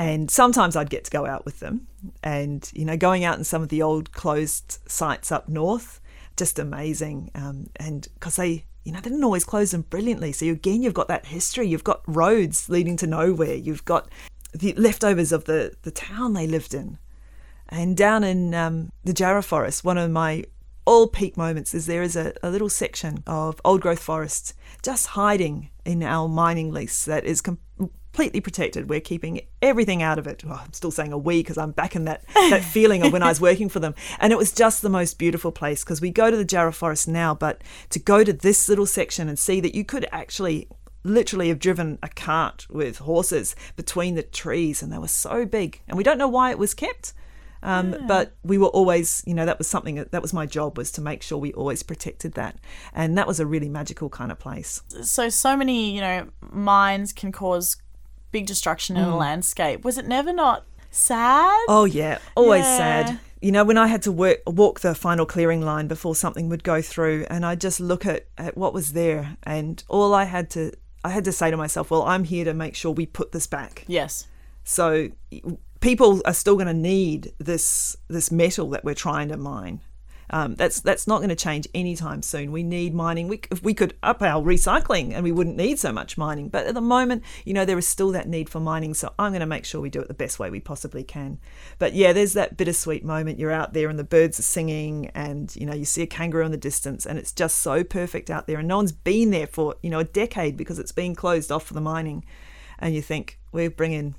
And 0.00 0.30
sometimes 0.30 0.76
I'd 0.76 0.88
get 0.88 1.04
to 1.04 1.10
go 1.10 1.26
out 1.26 1.44
with 1.44 1.60
them, 1.60 1.86
and 2.22 2.66
you 2.74 2.86
know, 2.86 2.96
going 2.96 3.22
out 3.22 3.36
in 3.36 3.44
some 3.44 3.60
of 3.60 3.68
the 3.68 3.82
old 3.82 4.12
closed 4.12 4.78
sites 4.90 5.30
up 5.30 5.46
north, 5.46 6.00
just 6.38 6.58
amazing. 6.58 7.30
Um, 7.34 7.66
and 7.76 8.08
because 8.14 8.36
they, 8.36 8.64
you 8.82 8.92
know, 8.92 9.00
they 9.00 9.10
didn't 9.10 9.24
always 9.24 9.44
close 9.44 9.72
them 9.72 9.82
brilliantly. 9.82 10.32
So 10.32 10.46
again, 10.46 10.82
you've 10.82 10.94
got 10.94 11.08
that 11.08 11.26
history. 11.26 11.68
You've 11.68 11.84
got 11.84 12.00
roads 12.06 12.70
leading 12.70 12.96
to 12.96 13.06
nowhere. 13.06 13.52
You've 13.54 13.84
got 13.84 14.08
the 14.54 14.72
leftovers 14.72 15.32
of 15.32 15.44
the 15.44 15.74
the 15.82 15.90
town 15.90 16.32
they 16.32 16.46
lived 16.46 16.72
in. 16.72 16.96
And 17.68 17.94
down 17.94 18.24
in 18.24 18.54
um, 18.54 18.92
the 19.04 19.12
Jarrah 19.12 19.42
Forest, 19.42 19.84
one 19.84 19.98
of 19.98 20.10
my 20.10 20.44
all 20.86 21.08
peak 21.08 21.36
moments 21.36 21.74
is 21.74 21.84
there 21.84 22.02
is 22.02 22.16
a, 22.16 22.32
a 22.42 22.48
little 22.48 22.70
section 22.70 23.22
of 23.26 23.60
old 23.66 23.82
growth 23.82 24.02
forest 24.02 24.54
just 24.82 25.08
hiding 25.08 25.68
in 25.84 26.02
our 26.02 26.26
mining 26.26 26.72
lease 26.72 27.04
that 27.04 27.26
is 27.26 27.42
completely 28.12 28.40
protected. 28.40 28.90
We're 28.90 29.00
keeping 29.00 29.40
everything 29.62 30.02
out 30.02 30.18
of 30.18 30.26
it. 30.26 30.44
Well, 30.44 30.60
I'm 30.64 30.72
still 30.72 30.90
saying 30.90 31.12
a 31.12 31.18
we 31.18 31.42
because 31.42 31.56
I'm 31.56 31.70
back 31.70 31.94
in 31.94 32.06
that, 32.06 32.24
that 32.34 32.64
feeling 32.72 33.02
of 33.02 33.12
when 33.12 33.22
I 33.22 33.28
was 33.28 33.40
working 33.40 33.68
for 33.68 33.78
them. 33.78 33.94
And 34.18 34.32
it 34.32 34.36
was 34.36 34.52
just 34.52 34.82
the 34.82 34.88
most 34.88 35.18
beautiful 35.18 35.52
place 35.52 35.84
because 35.84 36.00
we 36.00 36.10
go 36.10 36.30
to 36.30 36.36
the 36.36 36.44
Jarrah 36.44 36.72
Forest 36.72 37.06
now, 37.06 37.34
but 37.34 37.62
to 37.90 37.98
go 37.98 38.24
to 38.24 38.32
this 38.32 38.68
little 38.68 38.86
section 38.86 39.28
and 39.28 39.38
see 39.38 39.60
that 39.60 39.74
you 39.74 39.84
could 39.84 40.06
actually 40.10 40.68
literally 41.04 41.48
have 41.48 41.60
driven 41.60 41.98
a 42.02 42.08
cart 42.08 42.66
with 42.68 42.98
horses 42.98 43.54
between 43.76 44.16
the 44.16 44.22
trees 44.22 44.82
and 44.82 44.92
they 44.92 44.98
were 44.98 45.08
so 45.08 45.46
big 45.46 45.80
and 45.88 45.96
we 45.96 46.04
don't 46.04 46.18
know 46.18 46.28
why 46.28 46.50
it 46.50 46.58
was 46.58 46.74
kept 46.74 47.14
um, 47.62 47.96
but 48.06 48.34
we 48.42 48.58
were 48.58 48.66
always 48.68 49.22
you 49.26 49.32
know 49.32 49.46
that 49.46 49.56
was 49.56 49.66
something 49.66 49.94
that 49.94 50.20
was 50.20 50.34
my 50.34 50.44
job 50.44 50.76
was 50.76 50.90
to 50.90 51.00
make 51.00 51.22
sure 51.22 51.38
we 51.38 51.54
always 51.54 51.82
protected 51.82 52.32
that 52.32 52.58
and 52.92 53.16
that 53.16 53.26
was 53.26 53.40
a 53.40 53.46
really 53.46 53.68
magical 53.70 54.10
kind 54.10 54.30
of 54.30 54.38
place 54.38 54.82
So, 55.02 55.30
so 55.30 55.56
many, 55.56 55.94
you 55.94 56.02
know, 56.02 56.28
mines 56.52 57.14
can 57.14 57.32
cause 57.32 57.78
big 58.32 58.46
destruction 58.46 58.96
in 58.96 59.04
a 59.04 59.08
mm. 59.08 59.18
landscape. 59.18 59.84
Was 59.84 59.98
it 59.98 60.06
never 60.06 60.32
not 60.32 60.64
sad? 60.90 61.66
oh 61.68 61.84
yeah 61.84 62.18
always 62.34 62.64
Yeah. 62.64 62.76
sad 63.06 63.20
you 63.40 63.52
know 63.52 63.62
when 63.62 63.78
i 63.78 63.86
had 63.86 64.02
to 64.02 64.10
work 64.10 64.38
walk 64.44 64.80
the 64.80 64.92
final 64.92 65.24
clearing 65.24 65.60
line 65.60 65.86
before 65.86 66.16
something 66.16 66.48
would 66.48 66.64
go 66.64 66.82
through 66.82 67.26
and 67.30 67.46
i 67.46 67.54
just 67.54 67.78
look 67.78 68.04
at, 68.04 68.26
at 68.36 68.56
what 68.56 68.74
was 68.74 68.92
there 68.92 69.36
and 69.44 69.84
all 69.88 70.12
i 70.12 70.24
had 70.24 70.50
to 70.50 70.72
i 71.04 71.10
had 71.10 71.24
to 71.24 71.30
say 71.30 71.48
to 71.48 71.56
myself 71.56 71.92
well 71.92 72.02
i'm 72.02 72.24
here 72.24 72.44
to 72.44 72.52
make 72.52 72.74
sure 72.74 72.90
we 72.90 73.06
put 73.06 73.30
this 73.30 73.46
back 73.46 73.84
Yes. 73.86 74.26
So 74.64 75.08
people 75.80 76.20
are 76.24 76.34
still 76.34 76.54
going 76.54 76.66
to 76.66 76.74
need 76.74 77.32
this 77.38 77.96
this 78.08 78.30
metal 78.30 78.70
that 78.70 78.84
we're 78.84 78.94
trying 78.94 79.28
to 79.28 79.36
mine. 79.36 79.80
Um, 80.30 80.54
that's 80.54 80.80
that's 80.80 81.06
not 81.06 81.18
going 81.18 81.30
to 81.30 81.36
change 81.36 81.68
anytime 81.74 82.22
soon. 82.22 82.52
We 82.52 82.62
need 82.62 82.94
mining. 82.94 83.28
We, 83.28 83.40
if 83.50 83.62
we 83.62 83.74
could 83.74 83.94
up 84.02 84.22
our 84.22 84.42
recycling 84.42 85.12
and 85.12 85.24
we 85.24 85.32
wouldn't 85.32 85.56
need 85.56 85.78
so 85.78 85.92
much 85.92 86.16
mining. 86.16 86.48
But 86.48 86.66
at 86.66 86.74
the 86.74 86.80
moment, 86.80 87.24
you 87.44 87.52
know, 87.52 87.64
there 87.64 87.78
is 87.78 87.88
still 87.88 88.12
that 88.12 88.28
need 88.28 88.48
for 88.48 88.60
mining. 88.60 88.94
So 88.94 89.12
I'm 89.18 89.32
going 89.32 89.40
to 89.40 89.46
make 89.46 89.64
sure 89.64 89.80
we 89.80 89.90
do 89.90 90.00
it 90.00 90.08
the 90.08 90.14
best 90.14 90.38
way 90.38 90.48
we 90.48 90.60
possibly 90.60 91.02
can. 91.02 91.38
But 91.78 91.94
yeah, 91.94 92.12
there's 92.12 92.34
that 92.34 92.56
bittersweet 92.56 93.04
moment. 93.04 93.38
You're 93.38 93.50
out 93.50 93.72
there 93.72 93.88
and 93.88 93.98
the 93.98 94.04
birds 94.04 94.38
are 94.38 94.42
singing, 94.44 95.10
and 95.14 95.54
you 95.56 95.66
know 95.66 95.74
you 95.74 95.84
see 95.84 96.02
a 96.02 96.06
kangaroo 96.06 96.44
in 96.44 96.52
the 96.52 96.56
distance, 96.56 97.06
and 97.06 97.18
it's 97.18 97.32
just 97.32 97.58
so 97.58 97.82
perfect 97.82 98.30
out 98.30 98.46
there. 98.46 98.58
And 98.58 98.68
no 98.68 98.76
one's 98.76 98.92
been 98.92 99.30
there 99.30 99.48
for 99.48 99.74
you 99.82 99.90
know 99.90 99.98
a 99.98 100.04
decade 100.04 100.56
because 100.56 100.78
it's 100.78 100.92
been 100.92 101.14
closed 101.14 101.50
off 101.50 101.64
for 101.64 101.74
the 101.74 101.80
mining. 101.80 102.24
And 102.78 102.94
you 102.94 103.02
think 103.02 103.38
we're 103.52 103.68
bringing 103.68 104.14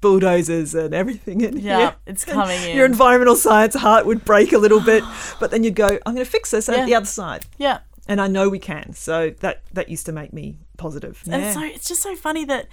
bulldozers 0.00 0.74
and 0.74 0.94
everything 0.94 1.40
in 1.40 1.56
Yeah, 1.58 1.78
here. 1.78 1.94
it's 2.06 2.24
coming 2.38 2.62
in. 2.62 2.76
Your 2.76 2.86
environmental 2.86 3.36
science 3.36 3.74
heart 3.74 4.06
would 4.06 4.24
break 4.24 4.52
a 4.52 4.58
little 4.58 4.80
bit, 4.80 5.02
but 5.40 5.50
then 5.50 5.64
you'd 5.64 5.74
go, 5.74 5.88
"I'm 6.06 6.14
going 6.14 6.24
to 6.24 6.30
fix 6.30 6.50
this 6.50 6.68
Yeah. 6.68 6.76
at 6.76 6.86
the 6.86 6.94
other 6.94 7.06
side," 7.06 7.46
Yeah. 7.58 7.78
and 8.08 8.20
I 8.20 8.26
know 8.28 8.48
we 8.48 8.58
can. 8.58 8.92
So 8.94 9.30
that 9.40 9.62
that 9.72 9.88
used 9.88 10.06
to 10.06 10.12
make 10.12 10.32
me 10.32 10.58
positive. 10.78 11.22
And 11.30 11.42
Yeah. 11.42 11.52
so 11.52 11.62
it's 11.62 11.88
just 11.88 12.02
so 12.02 12.14
funny 12.16 12.44
that, 12.44 12.66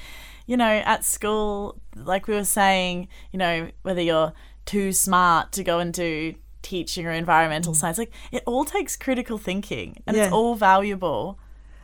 you 0.46 0.58
know, 0.58 0.65
at 0.86 1.06
school, 1.06 1.80
like 1.96 2.27
we 2.27 2.34
were 2.34 2.44
saying, 2.46 3.08
you 3.32 3.39
know, 3.39 3.70
whether 3.84 4.01
you're 4.01 4.34
too 4.65 4.92
smart 4.92 5.51
to 5.53 5.63
go 5.63 5.80
and 5.80 5.94
do 5.94 6.36
teaching 6.62 7.06
or 7.06 7.12
environmental 7.12 7.74
science, 7.74 7.98
like 7.98 8.12
it 8.32 8.44
all 8.46 8.63
takes 8.65 8.96
critical 8.96 9.38
thinking 9.38 10.01
and 10.08 10.15
Mm. 10.15 10.20
Yeah. 10.20 10.25
it's 10.25 10.34
all 10.34 10.56
valuable. 10.56 11.38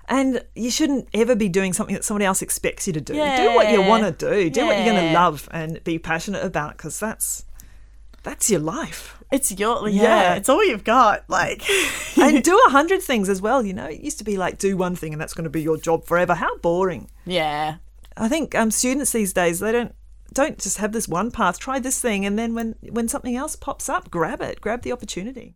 And 0.09 0.43
you 0.55 0.71
shouldn't 0.71 1.07
ever 1.13 1.35
be 1.35 1.47
doing 1.49 1.71
something 1.71 1.93
that 1.95 2.03
somebody 2.03 2.25
else 2.25 2.41
expects 2.41 2.87
you 2.87 2.93
to 2.93 3.01
do. 3.01 3.13
Do 3.13 3.53
what 3.55 3.71
you 3.71 3.81
want 3.81 4.03
to 4.05 4.11
do. 4.11 4.49
Do 4.49 4.65
what 4.65 4.75
you're 4.77 4.85
going 4.93 5.07
to 5.07 5.13
love 5.13 5.47
and 5.51 5.83
be 5.83 5.99
passionate 5.99 6.43
about 6.43 6.77
because 6.77 6.99
that's 6.99 7.45
that's 8.23 8.49
your 8.49 8.59
life. 8.59 9.15
It's 9.31 9.51
your, 9.51 9.87
yeah, 9.87 10.01
Yeah. 10.03 10.35
it's 10.35 10.49
all 10.49 10.65
you've 10.65 10.83
got. 10.83 11.29
Like, 11.29 11.63
and 12.17 12.43
do 12.43 12.59
a 12.67 12.71
hundred 12.71 13.01
things 13.03 13.29
as 13.29 13.39
well. 13.41 13.63
You 13.63 13.73
know, 13.73 13.85
it 13.85 14.01
used 14.01 14.17
to 14.17 14.23
be 14.23 14.35
like 14.35 14.57
do 14.57 14.75
one 14.75 14.95
thing 14.95 15.13
and 15.13 15.21
that's 15.21 15.33
going 15.35 15.43
to 15.45 15.49
be 15.51 15.61
your 15.61 15.77
job 15.77 16.05
forever. 16.05 16.33
How 16.33 16.57
boring. 16.57 17.09
yeah. 17.25 17.75
I 18.17 18.27
think 18.27 18.53
um, 18.55 18.71
students 18.71 19.11
these 19.13 19.31
days 19.31 19.59
they 19.61 19.71
don't 19.71 19.93
don't 20.33 20.59
just 20.59 20.79
have 20.79 20.91
this 20.91 21.07
one 21.07 21.31
path. 21.31 21.57
Try 21.59 21.79
this 21.79 22.01
thing, 22.01 22.25
and 22.25 22.37
then 22.37 22.53
when 22.53 22.75
when 22.89 23.07
something 23.07 23.35
else 23.35 23.55
pops 23.55 23.87
up, 23.87 24.11
grab 24.11 24.41
it. 24.41 24.59
Grab 24.59 24.81
the 24.81 24.91
opportunity. 24.91 25.55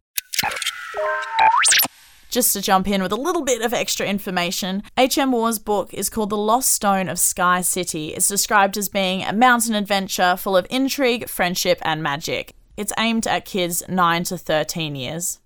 Just 2.33 2.53
to 2.53 2.63
jump 2.63 2.87
in 2.87 3.03
with 3.03 3.11
a 3.11 3.15
little 3.15 3.43
bit 3.43 3.61
of 3.61 3.75
extra 3.75 4.07
information, 4.07 4.81
H.M. 4.97 5.31
Waugh's 5.31 5.59
book 5.59 5.93
is 5.93 6.09
called 6.09 6.31
The 6.31 6.35
Lost 6.35 6.71
Stone 6.71 7.07
of 7.07 7.19
Sky 7.19 7.61
City. 7.61 8.07
It's 8.07 8.27
described 8.27 8.75
as 8.75 8.89
being 8.89 9.21
a 9.21 9.31
mountain 9.31 9.75
adventure 9.75 10.35
full 10.35 10.57
of 10.57 10.65
intrigue, 10.71 11.29
friendship, 11.29 11.77
and 11.83 12.01
magic. 12.01 12.55
It's 12.75 12.91
aimed 12.97 13.27
at 13.27 13.45
kids 13.45 13.83
9 13.87 14.23
to 14.23 14.39
13 14.39 14.95
years. 14.95 15.41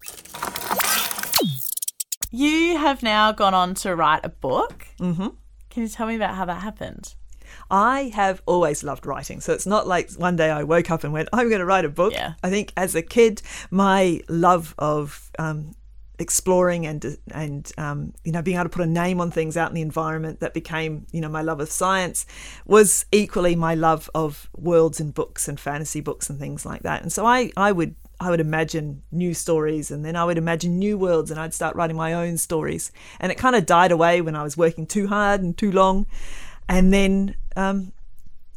You 2.32 2.78
have 2.78 3.04
now 3.04 3.34
gone 3.34 3.54
on 3.54 3.74
to 3.76 3.94
write 3.94 4.24
a 4.24 4.30
book. 4.30 4.88
Mm-hmm. 4.98 5.28
Can 5.70 5.84
you 5.84 5.90
tell 5.90 6.08
me 6.08 6.16
about 6.16 6.36
how 6.36 6.46
that 6.46 6.62
happened? 6.62 7.16
I 7.70 8.14
have 8.16 8.42
always 8.46 8.82
loved 8.86 9.06
writing, 9.06 9.42
so 9.42 9.52
it's 9.52 9.68
not 9.68 9.88
like 9.88 10.14
one 10.14 10.38
day 10.38 10.50
I 10.50 10.64
woke 10.64 10.90
up 10.90 11.04
and 11.04 11.12
went, 11.12 11.28
"I'm 11.34 11.50
going 11.50 11.60
to 11.60 11.66
write 11.66 11.84
a 11.84 11.90
book." 11.90 12.14
Yeah. 12.14 12.36
I 12.44 12.50
think 12.50 12.72
as 12.78 12.96
a 12.96 13.02
kid, 13.02 13.42
my 13.72 14.22
love 14.30 14.74
of 14.78 15.30
um, 15.38 15.74
exploring 16.20 16.88
and 16.88 17.18
and 17.32 17.72
um, 17.78 18.14
you 18.24 18.32
know 18.32 18.42
being 18.42 18.58
able 18.58 18.66
to 18.66 18.70
put 18.70 18.84
a 18.84 18.90
name 18.90 19.22
on 19.22 19.30
things 19.30 19.56
out 19.56 19.70
in 19.70 19.76
the 19.76 19.82
environment 19.82 20.40
that 20.40 20.54
became 20.54 21.06
you 21.12 21.22
know 21.22 21.30
my 21.30 21.42
love 21.42 21.60
of 21.60 21.70
science 21.70 22.26
was 22.66 23.06
equally 23.12 23.56
my 23.56 23.76
love 23.76 24.10
of 24.16 24.50
worlds 24.58 25.00
and 25.00 25.14
books 25.14 25.48
and 25.48 25.60
fantasy 25.60 26.02
books 26.02 26.30
and 26.30 26.40
things 26.40 26.66
like 26.66 26.84
that. 26.84 27.02
And 27.02 27.12
so 27.12 27.26
I 27.26 27.52
I 27.56 27.72
would 27.72 27.96
I 28.20 28.32
would 28.32 28.40
imagine 28.40 29.04
new 29.12 29.34
stories 29.34 29.92
and 29.92 30.04
then 30.04 30.16
I 30.16 30.26
would 30.26 30.38
imagine 30.38 30.80
new 30.80 30.98
worlds 30.98 31.30
and 31.30 31.40
I'd 31.40 31.54
start 31.54 31.76
writing 31.76 31.96
my 31.96 32.14
own 32.14 32.38
stories. 32.38 32.92
And 33.20 33.32
it 33.32 33.38
kind 33.38 33.56
of 33.56 33.66
died 33.66 33.92
away 33.92 34.22
when 34.22 34.36
I 34.36 34.44
was 34.44 34.58
working 34.58 34.88
too 34.88 35.08
hard 35.08 35.42
and 35.42 35.56
too 35.56 35.72
long. 35.72 36.08
And 36.68 36.92
then 36.92 37.36
um, 37.56 37.92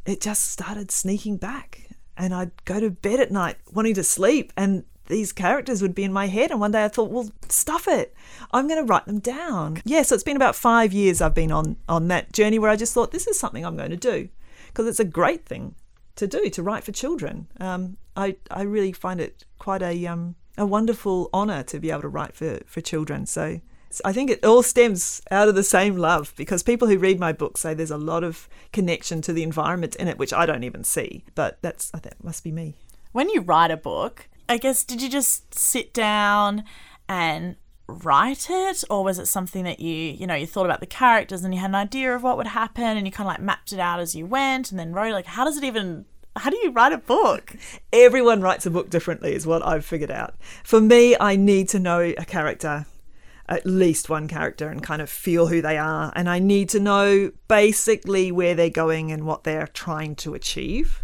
it 0.06 0.20
just 0.20 0.50
started 0.50 0.90
sneaking 0.90 1.36
back. 1.36 1.88
And 2.16 2.34
I'd 2.34 2.64
go 2.64 2.80
to 2.80 2.90
bed 2.90 3.20
at 3.20 3.30
night 3.30 3.56
wanting 3.72 3.94
to 3.94 4.04
sleep 4.04 4.52
and 4.56 4.84
these 5.10 5.32
characters 5.32 5.82
would 5.82 5.94
be 5.94 6.04
in 6.04 6.12
my 6.12 6.26
head. 6.26 6.50
And 6.50 6.60
one 6.60 6.70
day 6.72 6.84
I 6.84 6.88
thought, 6.88 7.10
well, 7.10 7.30
stuff 7.48 7.86
it. 7.86 8.14
I'm 8.52 8.66
going 8.66 8.84
to 8.84 8.90
write 8.90 9.06
them 9.06 9.18
down. 9.18 9.82
Yeah, 9.84 10.02
so 10.02 10.14
it's 10.14 10.24
been 10.24 10.36
about 10.36 10.56
five 10.56 10.92
years 10.92 11.20
I've 11.20 11.34
been 11.34 11.52
on, 11.52 11.76
on 11.88 12.08
that 12.08 12.32
journey 12.32 12.58
where 12.58 12.70
I 12.70 12.76
just 12.76 12.94
thought, 12.94 13.10
this 13.10 13.26
is 13.26 13.38
something 13.38 13.64
I'm 13.64 13.76
going 13.76 13.90
to 13.90 13.96
do 13.96 14.28
because 14.68 14.86
it's 14.86 15.00
a 15.00 15.04
great 15.04 15.44
thing 15.44 15.74
to 16.16 16.26
do 16.26 16.48
to 16.50 16.62
write 16.62 16.84
for 16.84 16.92
children. 16.92 17.48
Um, 17.58 17.96
I 18.16 18.36
I 18.50 18.62
really 18.62 18.92
find 18.92 19.20
it 19.20 19.44
quite 19.58 19.82
a 19.82 20.06
um 20.06 20.36
a 20.58 20.66
wonderful 20.66 21.30
honor 21.32 21.62
to 21.64 21.80
be 21.80 21.90
able 21.90 22.02
to 22.02 22.08
write 22.08 22.34
for 22.34 22.60
for 22.66 22.80
children. 22.80 23.26
So 23.26 23.60
I 24.04 24.12
think 24.12 24.30
it 24.30 24.44
all 24.44 24.62
stems 24.62 25.20
out 25.30 25.48
of 25.48 25.54
the 25.54 25.64
same 25.64 25.96
love 25.96 26.32
because 26.36 26.62
people 26.62 26.86
who 26.88 26.98
read 26.98 27.18
my 27.18 27.32
book 27.32 27.56
say 27.58 27.74
there's 27.74 27.90
a 27.90 27.98
lot 27.98 28.22
of 28.22 28.48
connection 28.72 29.20
to 29.22 29.32
the 29.32 29.42
environment 29.42 29.96
in 29.96 30.08
it, 30.08 30.18
which 30.18 30.32
I 30.32 30.46
don't 30.46 30.64
even 30.64 30.84
see. 30.84 31.24
But 31.34 31.58
that's 31.62 31.90
that 31.90 32.22
must 32.22 32.44
be 32.44 32.52
me. 32.52 32.76
When 33.12 33.28
you 33.30 33.40
write 33.40 33.72
a 33.72 33.76
book, 33.76 34.28
I 34.50 34.58
guess, 34.58 34.84
did 34.84 35.00
you 35.00 35.08
just 35.08 35.54
sit 35.54 35.94
down 35.94 36.64
and 37.08 37.56
write 37.86 38.48
it 38.50 38.84
or 38.88 39.02
was 39.02 39.18
it 39.18 39.26
something 39.26 39.64
that 39.64 39.80
you 39.80 39.92
you 39.92 40.24
know 40.24 40.34
you 40.34 40.46
thought 40.46 40.64
about 40.64 40.78
the 40.78 40.86
characters 40.86 41.42
and 41.42 41.52
you 41.52 41.58
had 41.58 41.70
an 41.70 41.74
idea 41.74 42.14
of 42.14 42.22
what 42.22 42.36
would 42.36 42.46
happen 42.46 42.84
and 42.84 43.04
you 43.04 43.10
kind 43.10 43.26
of 43.26 43.32
like 43.32 43.40
mapped 43.40 43.72
it 43.72 43.80
out 43.80 43.98
as 43.98 44.14
you 44.14 44.24
went 44.24 44.70
and 44.70 44.78
then 44.78 44.92
wrote 44.92 45.12
like 45.12 45.26
how 45.26 45.44
does 45.44 45.56
it 45.56 45.64
even 45.64 46.04
how 46.36 46.50
do 46.50 46.56
you 46.62 46.70
write 46.70 46.92
a 46.92 46.98
book 46.98 47.56
Everyone 47.92 48.40
writes 48.40 48.66
a 48.66 48.70
book 48.70 48.88
differently, 48.88 49.34
is 49.34 49.46
what 49.46 49.66
I've 49.66 49.84
figured 49.84 50.10
out. 50.10 50.34
For 50.62 50.80
me, 50.80 51.16
I 51.20 51.34
need 51.34 51.68
to 51.70 51.80
know 51.80 52.00
a 52.00 52.24
character, 52.24 52.86
at 53.48 53.66
least 53.66 54.08
one 54.08 54.28
character, 54.28 54.68
and 54.68 54.82
kind 54.82 55.02
of 55.02 55.10
feel 55.10 55.48
who 55.48 55.60
they 55.60 55.76
are. 55.76 56.12
And 56.14 56.28
I 56.28 56.38
need 56.38 56.68
to 56.70 56.80
know 56.80 57.32
basically 57.48 58.30
where 58.30 58.54
they're 58.54 58.70
going 58.70 59.10
and 59.10 59.24
what 59.24 59.42
they're 59.42 59.66
trying 59.66 60.14
to 60.16 60.34
achieve. 60.34 61.02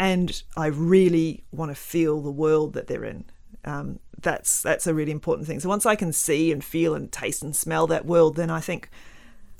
And 0.00 0.42
I 0.56 0.68
really 0.68 1.44
want 1.52 1.70
to 1.70 1.74
feel 1.74 2.22
the 2.22 2.30
world 2.30 2.72
that 2.72 2.86
they're 2.86 3.04
in. 3.04 3.26
Um, 3.66 3.98
that's 4.22 4.62
that's 4.62 4.86
a 4.86 4.94
really 4.94 5.12
important 5.12 5.46
thing. 5.46 5.60
So 5.60 5.68
once 5.68 5.84
I 5.84 5.94
can 5.94 6.14
see 6.14 6.50
and 6.50 6.64
feel 6.64 6.94
and 6.94 7.12
taste 7.12 7.42
and 7.42 7.54
smell 7.54 7.86
that 7.88 8.06
world, 8.06 8.36
then 8.36 8.48
I 8.48 8.60
think 8.60 8.88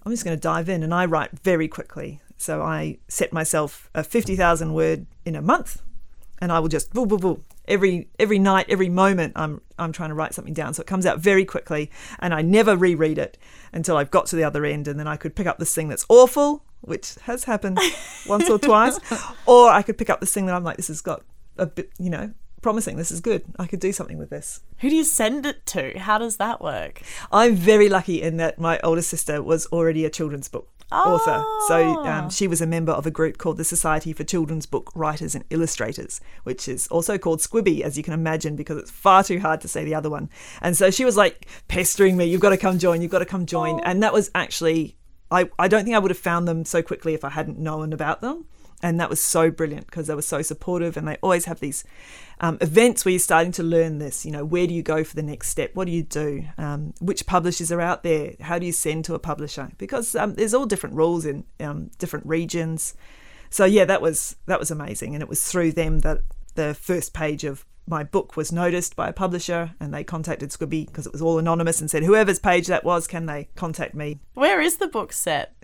I'm 0.03 0.13
just 0.13 0.25
going 0.25 0.35
to 0.35 0.41
dive 0.41 0.71
in. 0.71 0.83
And 0.83 0.95
I 0.95 1.05
write 1.05 1.39
very 1.41 1.69
quickly. 1.69 2.23
So 2.39 2.63
I 2.63 2.97
set 3.07 3.35
myself 3.35 3.91
a 3.95 4.03
50,000 4.03 4.73
word 4.73 5.05
in 5.27 5.37
a 5.37 5.43
month 5.43 5.83
and 6.41 6.51
I 6.51 6.59
will 6.59 6.69
just 6.69 6.93
boo, 6.93 7.05
boo, 7.05 7.19
boo. 7.19 7.45
every 7.69 8.09
every 8.19 8.39
night, 8.39 8.67
every 8.69 8.89
moment. 8.89 9.35
I'm 9.37 9.61
I'm 9.79 9.93
trying 9.93 10.09
to 10.09 10.15
write 10.15 10.35
something 10.35 10.55
down, 10.55 10.75
so 10.75 10.81
it 10.81 10.87
comes 10.87 11.05
out 11.05 11.19
very 11.19 11.45
quickly, 11.45 11.91
and 12.19 12.33
I 12.33 12.43
never 12.43 12.77
reread 12.77 13.19
it 13.19 13.37
until 13.73 13.97
I've 13.97 14.11
got 14.11 14.27
to 14.27 14.37
the 14.37 14.45
other 14.45 14.65
end, 14.65 14.89
and 14.89 14.99
then 14.99 15.07
I 15.07 15.17
could 15.17 15.37
pick 15.37 15.47
up 15.47 15.59
this 15.59 15.75
thing 15.75 15.89
that's 15.89 16.07
awful, 16.09 16.65
which 16.83 17.15
has 17.23 17.45
happened 17.45 17.79
once 18.27 18.49
or 18.49 18.59
twice, 18.59 18.99
or 19.47 19.71
I 19.71 19.83
could 19.83 19.99
pick 19.99 20.11
up 20.11 20.21
this 20.21 20.33
thing 20.33 20.47
that 20.47 20.55
I'm 20.55 20.65
like, 20.65 20.77
this 20.77 20.89
has 20.89 21.01
got 21.01 21.23
a 21.59 21.67
bit, 21.67 21.91
you 21.99 22.11
know, 22.11 22.33
promising. 22.63 22.97
This 22.97 23.11
is 23.11 23.21
good. 23.21 23.43
I 23.59 23.67
could 23.67 23.81
do 23.81 23.93
something 23.93 24.19
with 24.19 24.31
this. 24.31 24.61
who 24.79 24.91
do 24.91 24.97
you 24.97 25.05
send 25.05 25.47
it 25.47 25.65
to 25.67 25.99
how 25.99 26.19
does 26.19 26.37
that 26.37 26.61
work 26.63 27.03
I'm 27.33 27.55
very 27.55 27.89
lucky 27.89 28.21
in 28.23 28.37
that 28.39 28.59
my 28.59 28.79
older 28.85 29.03
sister 29.03 29.43
was 29.43 29.67
already 29.67 30.05
a 30.05 30.11
children's 30.11 30.49
book 30.49 30.69
author. 30.93 31.45
So 31.69 32.01
Oh. 32.01 32.05
um, 32.07 32.31
she 32.31 32.49
was 32.49 32.61
a 32.61 32.67
member 32.67 32.91
of 32.91 33.07
a 33.07 33.13
group 33.13 33.39
called 33.39 33.59
the 33.59 33.65
Society 33.65 34.13
for 34.13 34.25
Children's 34.25 34.67
Book 34.67 34.91
Writers 34.97 35.37
and 35.37 35.45
Illustrators, 35.49 36.21
which 36.43 36.67
is 36.67 36.89
also 36.89 37.17
called 37.17 37.39
Squibby, 37.41 37.83
as 37.83 37.97
you 37.97 38.03
can 38.03 38.13
imagine, 38.13 38.57
because 38.57 38.77
it's 38.77 38.91
far 38.91 39.23
too 39.23 39.39
hard 39.39 39.61
to 39.61 39.69
say 39.69 39.85
the 39.85 39.95
other 39.95 40.11
one. 40.11 40.29
And 40.61 40.77
so 40.77 40.91
she 40.91 41.05
was 41.05 41.17
like 41.17 41.47
pestering 41.69 42.17
me, 42.17 42.25
you've 42.25 42.41
got 42.41 42.51
to 42.51 42.57
come 42.57 42.79
join, 42.81 43.03
you've 43.03 43.13
got 43.13 43.21
to 43.21 43.25
come 43.25 43.47
join. 43.47 43.79
And 43.81 44.03
that 44.03 44.13
was 44.13 44.33
actually, 44.35 44.97
I, 45.31 45.49
I 45.59 45.69
don't 45.69 45.85
think 45.85 45.97
I 45.97 45.99
would 45.99 46.11
have 46.11 46.19
found 46.19 46.49
them 46.49 46.65
so 46.65 46.83
quickly 46.83 47.15
if 47.15 47.25
I 47.25 47.31
hadn't 47.31 47.59
known 47.59 47.93
about 47.93 48.21
them. 48.21 48.47
And 48.83 48.99
that 48.99 49.11
was 49.11 49.21
so 49.21 49.51
brilliant 49.51 49.87
because 49.87 50.07
they 50.07 50.15
were 50.15 50.23
so 50.23 50.41
supportive 50.41 50.97
and 50.97 51.07
they 51.07 51.19
always 51.23 51.45
have 51.45 51.61
these 51.61 51.85
um, 52.41 52.57
events 52.63 53.05
where 53.05 53.13
you're 53.13 53.19
starting 53.19 53.53
to 53.53 53.63
learn 53.63 53.99
this. 53.99 54.25
You 54.25 54.33
know, 54.33 54.45
where 54.45 54.67
do 54.67 54.73
you 54.73 54.83
go 54.83 55.05
for 55.05 55.15
the 55.15 55.23
next 55.23 55.51
step? 55.51 55.75
What 55.75 55.85
do 55.85 55.93
you 55.93 56.03
do? 56.03 56.45
Um, 56.57 56.95
which 56.99 57.27
publishers 57.27 57.71
are 57.71 57.81
out 57.83 58.03
there? 58.03 58.37
How 58.41 58.59
do 58.59 58.65
you 58.65 58.73
send 58.73 59.05
to 59.05 59.15
a 59.15 59.19
publisher? 59.19 59.71
Because 59.77 60.15
um, 60.15 60.35
there's 60.35 60.55
all 60.55 60.65
different 60.65 60.97
rules 60.97 61.27
in 61.27 61.45
um, 61.61 61.91
different 61.99 62.25
regions. 62.25 62.95
So 63.51 63.67
yeah, 63.67 63.85
that 63.85 64.01
was 64.01 64.37
that 64.47 64.59
was 64.59 64.71
amazing, 64.71 65.15
and 65.15 65.23
it 65.23 65.29
was 65.29 65.47
through 65.47 65.73
them 65.73 66.01
that 66.01 66.21
the 66.55 66.73
first 66.73 67.13
page 67.13 67.45
of 67.45 67.67
my 67.87 68.05
book 68.05 68.37
was 68.37 68.53
noticed 68.53 68.95
by 68.97 69.09
a 69.09 69.13
publisher, 69.13 69.73
and 69.81 69.93
they 69.93 70.05
contacted 70.05 70.51
Squibby 70.51 70.87
because 70.87 71.07
it 71.07 71.13
was 71.13 71.23
all 71.23 71.39
anonymous 71.39 71.81
and 71.81 71.91
said, 71.91 72.05
whoever's 72.05 72.39
page 72.39 72.67
that 72.69 72.85
was, 72.85 73.07
can 73.07 73.27
they 73.27 73.49
contact 73.57 73.95
me? 73.95 74.21
where 74.35 74.61
is 74.63 74.79
the 74.79 74.89
book 74.89 75.13
set 75.13 75.55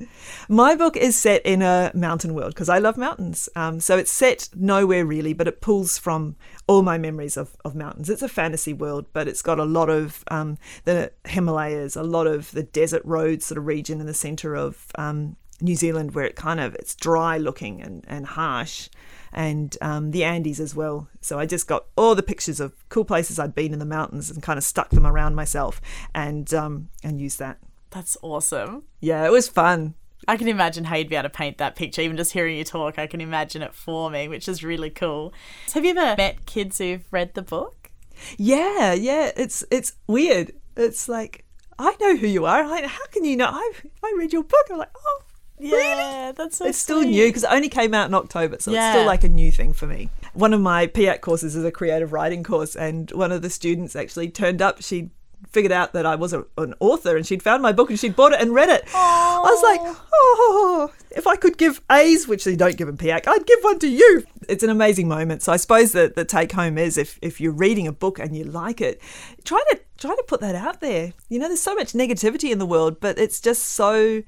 My 0.51 0.75
book 0.77 0.99
is 0.99 1.17
set 1.17 1.41
in 1.47 1.63
a 1.63 1.91
mountain 1.95 2.35
world 2.35 2.53
because 2.55 2.69
I 2.69 2.79
love 2.79 2.99
mountains. 2.99 3.49
Um, 3.57 3.81
so 3.81 3.97
it's 3.97 4.11
set 4.11 4.51
nowhere 4.55 5.07
really, 5.07 5.33
but 5.33 5.49
it 5.49 5.63
pulls 5.63 5.97
from 5.97 6.37
all 6.67 6.83
my 6.83 6.99
memories 6.99 7.39
of, 7.39 7.57
of 7.65 7.75
mountains. 7.75 8.11
It's 8.11 8.23
a 8.23 8.29
fantasy 8.29 8.75
world, 8.75 9.07
but 9.15 9.29
it's 9.29 9.41
got 9.41 9.59
a 9.59 9.65
lot 9.65 9.89
of 9.89 10.25
um, 10.31 10.59
the 10.85 11.11
Himalayas, 11.25 11.97
a 11.97 12.03
lot 12.03 12.27
of 12.27 12.51
the 12.51 12.65
desert 12.65 13.03
roads 13.05 13.47
sort 13.47 13.59
of 13.59 13.67
region 13.67 13.99
in 13.99 14.07
the 14.07 14.15
centre 14.15 14.55
of 14.55 14.87
um, 14.97 15.37
New 15.61 15.75
Zealand 15.75 16.15
where 16.15 16.27
it 16.27 16.37
kind 16.37 16.61
of 16.61 16.75
it's 16.75 16.95
dry 16.95 17.39
looking 17.39 17.81
and, 17.81 18.05
and 18.07 18.27
harsh. 18.27 18.91
And 19.37 19.77
um, 19.83 20.11
the 20.11 20.25
Andes 20.25 20.59
as 20.59 20.75
well. 20.75 21.09
So 21.21 21.39
I 21.39 21.47
just 21.47 21.69
got 21.69 21.85
all 21.95 22.15
the 22.15 22.23
pictures 22.23 22.59
of 22.59 22.73
cool 22.89 23.05
places 23.05 23.39
I'd 23.39 23.55
been 23.55 23.75
in 23.75 23.79
the 23.79 23.85
mountains 23.85 24.31
and 24.31 24.43
kind 24.43 24.57
of 24.57 24.65
stuck 24.65 24.89
them 24.91 25.07
around 25.07 25.35
myself 25.35 25.81
and 26.15 26.53
um, 26.55 26.89
and 27.05 27.21
used 27.21 27.39
that. 27.39 27.59
That's 27.91 28.17
awesome. 28.23 28.85
Yeah, 29.01 29.25
it 29.27 29.31
was 29.31 29.49
fun. 29.49 29.95
I 30.27 30.37
can 30.37 30.49
imagine 30.49 30.85
how 30.85 30.97
you'd 30.97 31.09
be 31.09 31.15
able 31.15 31.29
to 31.29 31.31
paint 31.31 31.59
that 31.59 31.77
picture. 31.77 32.01
Even 32.01 32.17
just 32.17 32.33
hearing 32.33 32.57
you 32.57 32.65
talk, 32.65 32.99
I 32.99 33.07
can 33.07 33.21
imagine 33.21 33.63
it 33.63 33.75
forming, 33.75 34.31
which 34.31 34.49
is 34.49 34.65
really 34.65 34.91
cool. 34.91 35.33
Have 35.75 35.85
you 35.85 35.91
ever 35.91 36.17
met 36.17 36.47
kids 36.47 36.79
who've 36.79 37.07
read 37.13 37.35
the 37.35 37.43
book? 37.43 37.91
Yeah, 38.39 38.95
yeah. 38.95 39.31
It's 39.37 39.63
it's 39.71 39.93
weird. 40.07 40.53
It's 40.77 41.09
like 41.09 41.45
I 41.79 41.95
know 42.01 42.17
who 42.17 42.27
you 42.27 42.47
are. 42.47 42.65
I, 42.65 42.87
how 42.87 43.07
can 43.13 43.25
you 43.25 43.37
know? 43.37 43.51
I 43.53 43.73
I 44.03 44.15
read 44.17 44.33
your 44.33 44.45
book. 44.45 44.67
I'm 44.71 44.79
like, 44.79 44.91
oh, 44.97 45.23
Yeah, 45.59 45.77
really? 45.77 46.33
that's 46.33 46.59
so 46.59 46.67
it's 46.67 46.79
still 46.79 47.01
sweet. 47.01 47.11
new 47.11 47.29
because 47.29 47.45
it 47.45 47.51
only 47.51 47.69
came 47.69 47.95
out 47.95 48.09
in 48.09 48.15
October, 48.15 48.57
so 48.61 48.73
it's 48.73 48.89
still 48.91 49.07
like 49.07 49.25
a 49.25 49.29
new 49.29 49.51
thing 49.51 49.73
for 49.73 49.87
me. 49.87 50.11
One 50.35 50.53
of 50.53 50.61
my 50.61 50.87
PEAC 50.87 51.21
courses 51.23 51.57
is 51.57 51.65
a 51.65 51.71
creative 51.71 52.13
writing 52.13 52.43
course, 52.43 52.77
and 52.77 53.11
one 53.13 53.33
of 53.33 53.43
the 53.43 53.51
students 53.51 53.97
actually 53.97 54.29
turned 54.29 54.61
up. 54.61 54.83
She 54.83 55.11
figured 55.51 55.73
out 55.73 55.93
that 55.93 56.05
I 56.05 56.15
was 56.15 56.33
a, 56.33 56.45
an 56.59 56.75
author, 56.81 57.17
and 57.17 57.27
she'd 57.27 57.43
found 57.43 57.63
my 57.63 57.73
book 57.73 57.89
and 57.89 57.99
she'd 57.99 58.17
bought 58.17 58.33
it 58.33 58.41
and 58.41 58.55
read 58.55 58.69
it. 58.69 58.85
I 58.95 59.41
was 59.43 59.63
like, 59.63 59.81
oh, 60.13 60.93
if 61.11 61.27
I 61.27 61.37
could 61.37 61.57
give 61.57 61.81
A's, 61.91 62.29
which 62.29 62.45
they 62.45 62.57
don't 62.57 62.77
give 62.77 62.89
in 62.89 62.97
PEAC, 62.97 63.27
I'd 63.27 63.47
give 63.47 63.61
one 63.63 63.79
to 63.81 63.89
you. 63.89 64.25
It's 64.49 64.63
an 64.63 64.71
amazing 64.71 65.09
moment. 65.09 65.43
So 65.43 65.53
I 65.53 65.57
suppose 65.57 65.93
that 65.93 66.15
the 66.15 66.25
take 66.25 66.53
home 66.53 66.77
is 66.77 66.99
if, 66.99 67.19
if 67.23 67.41
you're 67.41 67.53
reading 67.53 67.87
a 67.87 67.93
book 67.93 68.19
and 68.19 68.37
you 68.37 68.45
like 68.45 68.81
it, 68.81 69.01
try 69.45 69.63
to 69.71 69.81
try 69.99 70.15
to 70.15 70.25
put 70.27 70.41
that 70.41 70.55
out 70.55 70.81
there. 70.81 71.15
You 71.31 71.39
know, 71.39 71.49
there's 71.49 71.63
so 71.63 71.75
much 71.75 71.93
negativity 71.93 72.51
in 72.51 72.59
the 72.59 72.67
world, 72.67 73.01
but 73.01 73.19
it's 73.19 73.41
just 73.41 73.63
so 73.63 74.23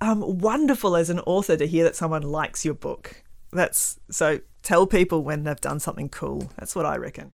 um, 0.00 0.38
wonderful 0.38 0.96
as 0.96 1.10
an 1.10 1.20
author 1.20 1.56
to 1.56 1.66
hear 1.66 1.84
that 1.84 1.96
someone 1.96 2.22
likes 2.22 2.64
your 2.64 2.74
book. 2.74 3.22
That's 3.52 3.98
so 4.10 4.40
tell 4.62 4.86
people 4.86 5.22
when 5.22 5.44
they've 5.44 5.60
done 5.60 5.80
something 5.80 6.08
cool. 6.08 6.50
That's 6.56 6.74
what 6.74 6.86
I 6.86 6.96
reckon. 6.96 7.30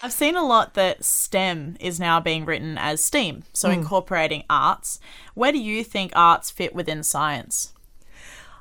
I've 0.00 0.12
seen 0.12 0.36
a 0.36 0.46
lot 0.46 0.74
that 0.74 1.04
STEM 1.04 1.76
is 1.80 1.98
now 1.98 2.20
being 2.20 2.44
written 2.44 2.78
as 2.78 3.02
STEAM, 3.02 3.42
so 3.52 3.68
incorporating 3.68 4.44
arts. 4.48 5.00
Where 5.34 5.50
do 5.50 5.58
you 5.58 5.82
think 5.82 6.12
arts 6.14 6.50
fit 6.50 6.74
within 6.74 7.02
science? 7.02 7.72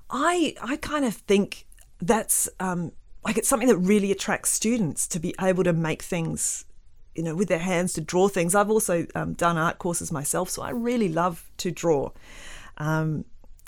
I 0.09 0.55
I 0.61 0.77
kind 0.77 1.05
of 1.05 1.13
think 1.13 1.67
that's 2.01 2.49
um, 2.59 2.91
like 3.23 3.37
it's 3.37 3.47
something 3.47 3.67
that 3.67 3.77
really 3.77 4.11
attracts 4.11 4.49
students 4.49 5.07
to 5.09 5.19
be 5.19 5.35
able 5.39 5.63
to 5.63 5.73
make 5.73 6.01
things, 6.01 6.65
you 7.17 7.23
know, 7.23 7.35
with 7.35 7.49
their 7.49 7.59
hands 7.59 7.93
to 7.93 8.01
draw 8.01 8.27
things. 8.27 8.53
I've 8.53 8.69
also 8.69 9.07
um, 9.15 9.33
done 9.33 9.57
art 9.57 9.79
courses 9.79 10.11
myself, 10.11 10.49
so 10.49 10.61
I 10.61 10.69
really 10.69 11.09
love 11.09 11.49
to 11.57 11.71
draw. 11.71 12.11
Um, 12.77 13.25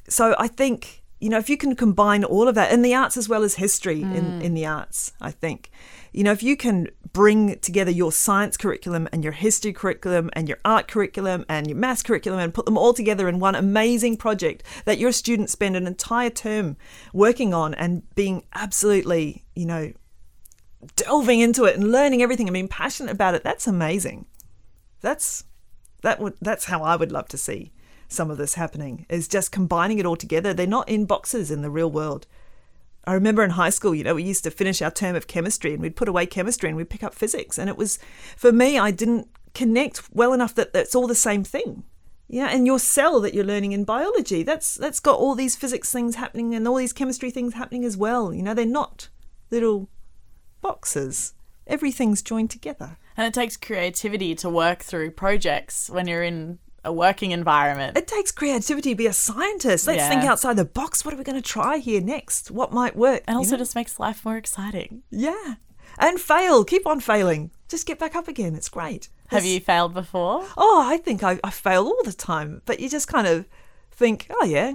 so 0.07 0.35
I 0.37 0.47
think 0.47 1.03
you 1.19 1.29
know 1.29 1.37
if 1.37 1.49
you 1.49 1.57
can 1.57 1.75
combine 1.75 2.23
all 2.23 2.47
of 2.47 2.55
that 2.55 2.71
in 2.71 2.81
the 2.81 2.93
arts 2.93 3.17
as 3.17 3.27
well 3.27 3.43
as 3.43 3.55
history 3.55 4.01
in 4.01 4.41
in 4.41 4.53
the 4.53 4.65
arts, 4.65 5.13
I 5.19 5.31
think 5.31 5.71
you 6.13 6.23
know 6.23 6.31
if 6.31 6.43
you 6.43 6.55
can 6.55 6.87
bring 7.11 7.57
together 7.59 7.89
your 7.89 8.11
science 8.11 8.55
curriculum 8.55 9.09
and 9.11 9.23
your 9.23 9.33
history 9.33 9.73
curriculum 9.73 10.29
and 10.33 10.47
your 10.47 10.59
art 10.63 10.87
curriculum 10.87 11.43
and 11.49 11.67
your 11.67 11.75
maths 11.75 12.03
curriculum 12.03 12.39
and 12.39 12.53
put 12.53 12.65
them 12.65 12.77
all 12.77 12.93
together 12.93 13.27
in 13.27 13.39
one 13.39 13.55
amazing 13.55 14.15
project 14.15 14.63
that 14.85 14.99
your 14.99 15.11
students 15.11 15.51
spend 15.51 15.75
an 15.75 15.87
entire 15.87 16.29
term 16.29 16.77
working 17.13 17.51
on 17.51 17.73
and 17.73 18.03
being 18.13 18.43
absolutely 18.53 19.43
you 19.55 19.65
know 19.65 19.91
delving 20.95 21.39
into 21.39 21.65
it 21.65 21.75
and 21.75 21.91
learning 21.91 22.21
everything 22.21 22.47
and 22.47 22.53
being 22.53 22.67
passionate 22.67 23.11
about 23.11 23.35
it 23.35 23.43
that's 23.43 23.67
amazing 23.67 24.25
that's 25.01 25.43
that 26.01 26.19
would 26.19 26.33
that's 26.41 26.65
how 26.65 26.81
I 26.81 26.95
would 26.95 27.11
love 27.11 27.27
to 27.29 27.37
see 27.37 27.71
some 28.09 28.31
of 28.31 28.37
this 28.37 28.55
happening 28.55 29.05
is 29.07 29.27
just 29.27 29.51
combining 29.51 29.99
it 29.99 30.05
all 30.05 30.15
together. 30.15 30.53
They're 30.53 30.67
not 30.67 30.89
in 30.89 31.05
boxes 31.05 31.51
in 31.51 31.61
the 31.61 31.69
real 31.69 31.89
world. 31.89 32.25
I 33.05 33.13
remember 33.13 33.43
in 33.43 33.51
high 33.51 33.69
school, 33.69 33.95
you 33.95 34.03
know, 34.03 34.15
we 34.15 34.23
used 34.23 34.43
to 34.43 34.51
finish 34.51 34.81
our 34.81 34.91
term 34.91 35.15
of 35.15 35.27
chemistry 35.27 35.73
and 35.73 35.81
we'd 35.81 35.95
put 35.95 36.09
away 36.09 36.25
chemistry 36.25 36.69
and 36.69 36.75
we'd 36.75 36.89
pick 36.89 37.03
up 37.03 37.13
physics. 37.13 37.57
And 37.57 37.69
it 37.69 37.77
was, 37.77 37.99
for 38.35 38.51
me, 38.51 38.77
I 38.77 38.91
didn't 38.91 39.29
connect 39.53 40.09
well 40.11 40.33
enough 40.33 40.55
that 40.55 40.71
it's 40.73 40.95
all 40.95 41.07
the 41.07 41.15
same 41.15 41.43
thing. 41.43 41.83
Yeah, 42.27 42.47
and 42.47 42.67
your 42.67 42.77
cell 42.77 43.19
that 43.21 43.33
you're 43.33 43.45
learning 43.45 43.71
in 43.71 43.85
biology, 43.85 44.43
that's 44.43 44.75
that's 44.75 44.99
got 44.99 45.17
all 45.17 45.33
these 45.33 45.55
physics 45.55 45.91
things 45.91 46.15
happening 46.15 46.53
and 46.53 46.67
all 46.67 46.75
these 46.75 46.93
chemistry 46.93 47.31
things 47.31 47.55
happening 47.55 47.83
as 47.83 47.97
well. 47.97 48.31
You 48.31 48.43
know, 48.43 48.53
they're 48.53 48.65
not 48.67 49.09
little 49.49 49.89
boxes. 50.61 51.33
Everything's 51.67 52.21
joined 52.21 52.49
together. 52.49 52.97
And 53.15 53.27
it 53.27 53.33
takes 53.33 53.57
creativity 53.57 54.33
to 54.35 54.49
work 54.49 54.81
through 54.81 55.11
projects 55.11 55.89
when 55.89 56.07
you're 56.07 56.23
in 56.23 56.59
a 56.83 56.93
working 56.93 57.31
environment. 57.31 57.97
It 57.97 58.07
takes 58.07 58.31
creativity 58.31 58.91
to 58.91 58.95
be 58.95 59.05
a 59.07 59.13
scientist. 59.13 59.85
Let's 59.85 60.07
think 60.07 60.23
outside 60.23 60.55
the 60.55 60.65
box. 60.65 61.03
What 61.03 61.13
are 61.13 61.17
we 61.17 61.23
going 61.25 61.41
to 61.41 61.47
try 61.47 61.77
here 61.77 62.01
next? 62.01 62.49
What 62.49 62.71
might 62.71 62.95
work? 62.95 63.23
and 63.27 63.37
also 63.37 63.51
know? 63.51 63.57
just 63.57 63.75
makes 63.75 63.99
life 63.99 64.23
more 64.25 64.37
exciting. 64.37 65.03
yeah, 65.09 65.55
and 65.97 66.19
fail. 66.19 66.63
Keep 66.63 66.87
on 66.87 67.01
failing. 67.01 67.51
Just 67.67 67.85
get 67.85 67.99
back 67.99 68.15
up 68.15 68.27
again. 68.27 68.55
It's 68.55 68.69
great. 68.69 69.09
Have 69.27 69.39
It's- 69.43 69.53
you 69.53 69.59
failed 69.59 69.93
before? 69.93 70.47
Oh, 70.57 70.81
I 70.87 70.97
think 70.97 71.21
I, 71.23 71.39
I 71.43 71.49
fail 71.51 71.83
all 71.85 72.01
the 72.03 72.13
time. 72.13 72.61
But 72.65 72.79
you 72.79 72.89
just 72.89 73.07
kind 73.09 73.27
of 73.27 73.45
think, 73.91 74.27
oh 74.31 74.45
yeah, 74.45 74.73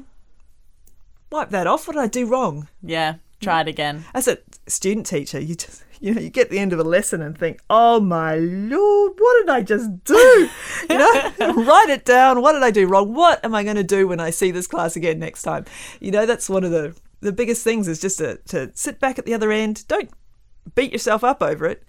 wipe 1.32 1.50
that 1.50 1.66
off. 1.66 1.86
What 1.88 1.94
did 1.94 2.02
I 2.02 2.06
do 2.06 2.26
wrong? 2.26 2.68
Yeah, 2.82 3.14
try 3.44 3.60
it 3.60 3.68
again. 3.68 4.04
As 4.14 4.28
a 4.28 4.38
student 4.66 5.06
teacher, 5.06 5.38
you 5.40 5.54
just 5.54 5.84
you 6.00 6.14
know 6.14 6.20
you 6.20 6.30
get 6.30 6.50
the 6.50 6.58
end 6.58 6.72
of 6.72 6.78
a 6.78 6.84
lesson 6.84 7.22
and 7.22 7.36
think, 7.36 7.60
oh 7.70 8.00
my 8.00 8.36
lord, 8.36 9.12
what 9.18 9.40
did 9.40 9.50
I 9.50 9.62
just 9.62 10.04
do? 10.04 10.48
You 10.90 10.98
know, 10.98 11.12
write 11.64 11.88
it 11.88 12.04
down. 12.04 12.42
What 12.42 12.52
did 12.52 12.62
I 12.62 12.70
do 12.70 12.86
wrong? 12.86 13.14
What 13.14 13.42
am 13.42 13.54
I 13.54 13.64
going 13.64 13.76
to 13.76 13.82
do 13.82 14.06
when 14.06 14.20
I 14.20 14.28
see 14.28 14.50
this 14.50 14.66
class 14.66 14.96
again 14.96 15.18
next 15.18 15.42
time? 15.42 15.64
You 15.98 16.10
know, 16.10 16.26
that's 16.26 16.50
one 16.50 16.62
of 16.62 16.72
the 16.72 16.94
the 17.20 17.32
biggest 17.32 17.64
things 17.64 17.88
is 17.88 18.00
just 18.00 18.18
to 18.18 18.36
to 18.48 18.70
sit 18.74 19.00
back 19.00 19.18
at 19.18 19.24
the 19.24 19.32
other 19.32 19.50
end. 19.50 19.88
Don't 19.88 20.10
beat 20.74 20.92
yourself 20.92 21.24
up 21.24 21.42
over 21.42 21.64
it, 21.64 21.84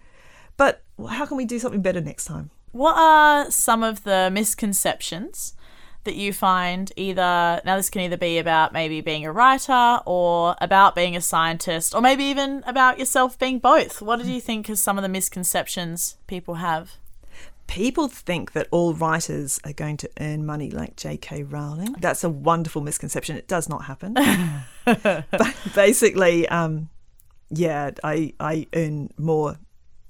but 0.55 0.83
how 1.09 1.25
can 1.25 1.35
we 1.35 1.45
do 1.45 1.59
something 1.59 1.81
better 1.81 1.99
next 1.99 2.25
time? 2.25 2.51
What 2.71 2.97
are 2.97 3.51
some 3.51 3.83
of 3.83 4.03
the 4.03 4.29
misconceptions 4.31 5.55
that 6.05 6.15
you 6.15 6.33
find 6.33 6.91
either 6.95 7.61
now 7.65 7.75
this 7.75 7.89
can 7.89 8.01
either 8.01 8.17
be 8.17 8.37
about 8.37 8.73
maybe 8.73 9.01
being 9.01 9.25
a 9.25 9.31
writer 9.31 9.99
or 10.05 10.55
about 10.61 10.95
being 10.95 11.15
a 11.15 11.21
scientist 11.21 11.93
or 11.93 12.01
maybe 12.01 12.23
even 12.23 12.63
about 12.65 12.97
yourself 12.99 13.37
being 13.37 13.59
both. 13.59 14.01
What 14.01 14.21
do 14.21 14.31
you 14.31 14.41
think 14.41 14.69
is 14.69 14.79
some 14.79 14.97
of 14.97 15.01
the 15.01 15.09
misconceptions 15.09 16.17
people 16.27 16.55
have? 16.55 16.97
people 17.67 18.07
think 18.07 18.51
that 18.53 18.67
all 18.71 18.93
writers 18.93 19.59
are 19.63 19.73
going 19.73 19.97
to 19.97 20.09
earn 20.19 20.45
money 20.45 20.69
like 20.69 20.95
J.K. 20.95 21.43
Rowling. 21.43 21.95
That's 21.99 22.23
a 22.23 22.29
wonderful 22.29 22.81
misconception. 22.81 23.37
It 23.37 23.47
does 23.47 23.67
not 23.69 23.85
happen. 23.85 24.13
but 24.85 25.55
basically, 25.73 26.47
um, 26.49 26.89
yeah, 27.49 27.91
I 28.03 28.33
I 28.39 28.67
earn 28.73 29.09
more 29.17 29.57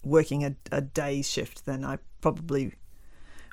working 0.03 0.45
a, 0.45 0.55
a 0.71 0.81
day's 0.81 1.29
shift 1.29 1.65
than 1.65 1.83
I 1.83 1.97
probably 2.21 2.73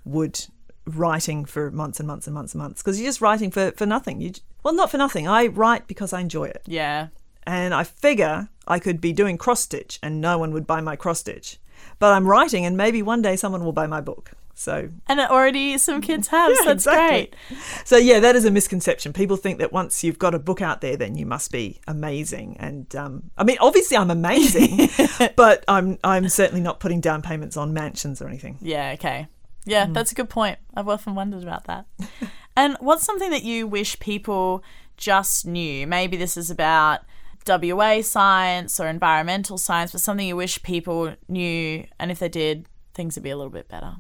would 0.05 0.46
writing 0.86 1.44
for 1.44 1.70
months 1.70 2.00
and 2.00 2.06
months 2.06 2.26
and 2.26 2.34
months 2.34 2.54
and 2.54 2.62
months 2.62 2.82
because 2.82 3.00
you're 3.00 3.08
just 3.08 3.20
writing 3.20 3.50
for 3.50 3.70
for 3.72 3.86
nothing. 3.86 4.20
You 4.20 4.32
well, 4.62 4.74
not 4.74 4.90
for 4.90 4.98
nothing. 4.98 5.26
I 5.28 5.46
write 5.46 5.86
because 5.86 6.12
I 6.12 6.20
enjoy 6.20 6.44
it 6.44 6.62
Yeah. 6.66 7.08
and 7.46 7.72
I 7.74 7.84
figure 7.84 8.48
I 8.66 8.78
could 8.78 9.00
be 9.00 9.12
doing 9.12 9.36
cross 9.38 9.60
stitch 9.62 9.98
and 10.02 10.20
no 10.20 10.38
one 10.38 10.52
would 10.52 10.66
buy 10.66 10.80
my 10.80 10.96
cross 10.96 11.20
stitch. 11.20 11.58
But 11.98 12.12
I'm 12.12 12.26
writing 12.28 12.64
and 12.64 12.76
maybe 12.76 13.02
one 13.02 13.22
day 13.22 13.36
someone 13.36 13.64
will 13.64 13.72
buy 13.72 13.86
my 13.86 14.00
book. 14.00 14.32
So 14.54 14.90
And 15.08 15.18
already 15.18 15.78
some 15.78 16.00
kids 16.00 16.28
have, 16.28 16.52
so 16.54 16.60
Yeah, 16.62 16.66
that's 16.66 16.86
exactly. 16.86 17.16
great. 17.48 17.60
so 17.84 17.96
yeah, 17.96 18.20
that 18.20 18.36
is 18.36 18.44
a 18.44 18.50
misconception. 18.50 19.12
People 19.12 19.36
think 19.36 19.58
that 19.58 19.72
once 19.72 20.04
you've 20.04 20.18
got 20.18 20.34
a 20.34 20.38
book 20.38 20.60
out 20.60 20.80
there 20.80 20.96
then 20.96 21.16
you 21.16 21.26
must 21.26 21.50
be 21.50 21.80
amazing 21.88 22.56
and 22.60 22.94
um, 22.94 23.30
I 23.38 23.44
mean 23.44 23.56
obviously 23.60 23.96
I'm 23.96 24.10
amazing, 24.10 24.90
but 25.36 25.64
I'm 25.68 25.98
I'm 26.04 26.28
certainly 26.28 26.60
not 26.60 26.80
putting 26.80 27.00
down 27.00 27.22
payments 27.22 27.56
on 27.56 27.72
mansions 27.72 28.20
or 28.20 28.28
anything. 28.28 28.58
Yeah, 28.60 28.90
okay. 28.94 29.26
Yeah, 29.64 29.87
Mm. 29.87 29.94
that's 29.94 30.12
a 30.12 30.14
good 30.14 30.29
point. 30.31 30.59
I've 30.75 30.88
often 30.88 31.14
wondered 31.14 31.42
about 31.42 31.64
that. 31.64 31.87
and 32.57 32.77
what's 32.81 33.05
something 33.05 33.31
that 33.31 33.44
you 33.44 33.66
wish 33.66 33.98
people 34.01 34.62
just 34.96 35.46
knew? 35.46 35.87
Maybe 35.87 36.16
this 36.16 36.37
is 36.37 36.51
about 36.51 37.01
WA 37.46 38.03
science 38.03 38.79
or 38.81 38.87
environmental 38.88 39.59
science, 39.59 39.92
but 39.92 40.01
something 40.01 40.27
you 40.27 40.37
wish 40.37 40.62
people 40.62 41.14
knew, 41.29 41.87
and 41.98 42.11
if 42.11 42.18
they 42.18 42.29
did, 42.29 42.66
things 42.94 43.16
would 43.16 43.22
be 43.25 43.31
a 43.31 43.37
little 43.37 43.51
bit 43.53 43.68
better. 43.68 43.96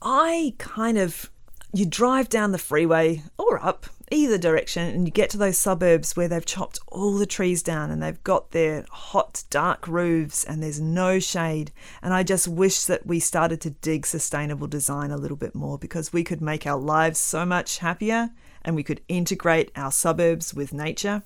I 0.00 0.54
kind 0.58 0.98
of 0.98 1.30
you 1.72 1.86
drive 1.86 2.28
down 2.28 2.52
the 2.52 2.58
freeway 2.58 3.22
or 3.38 3.64
up 3.64 3.86
either 4.12 4.38
direction 4.38 4.88
and 4.88 5.06
you 5.06 5.12
get 5.12 5.30
to 5.30 5.38
those 5.38 5.56
suburbs 5.58 6.16
where 6.16 6.28
they've 6.28 6.44
chopped 6.44 6.78
all 6.88 7.14
the 7.14 7.26
trees 7.26 7.62
down 7.62 7.90
and 7.90 8.02
they've 8.02 8.22
got 8.22 8.50
their 8.50 8.84
hot 8.90 9.44
dark 9.50 9.88
roofs 9.88 10.44
and 10.44 10.62
there's 10.62 10.80
no 10.80 11.18
shade. 11.18 11.72
And 12.02 12.12
I 12.12 12.22
just 12.22 12.46
wish 12.46 12.84
that 12.84 13.06
we 13.06 13.18
started 13.20 13.60
to 13.62 13.70
dig 13.70 14.06
sustainable 14.06 14.66
design 14.66 15.10
a 15.10 15.16
little 15.16 15.36
bit 15.36 15.54
more 15.54 15.78
because 15.78 16.12
we 16.12 16.24
could 16.24 16.40
make 16.40 16.66
our 16.66 16.78
lives 16.78 17.18
so 17.18 17.46
much 17.46 17.78
happier 17.78 18.30
and 18.64 18.76
we 18.76 18.82
could 18.82 19.00
integrate 19.08 19.72
our 19.74 19.90
suburbs 19.90 20.54
with 20.54 20.72
nature 20.72 21.22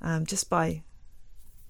um, 0.00 0.26
just 0.26 0.50
by 0.50 0.82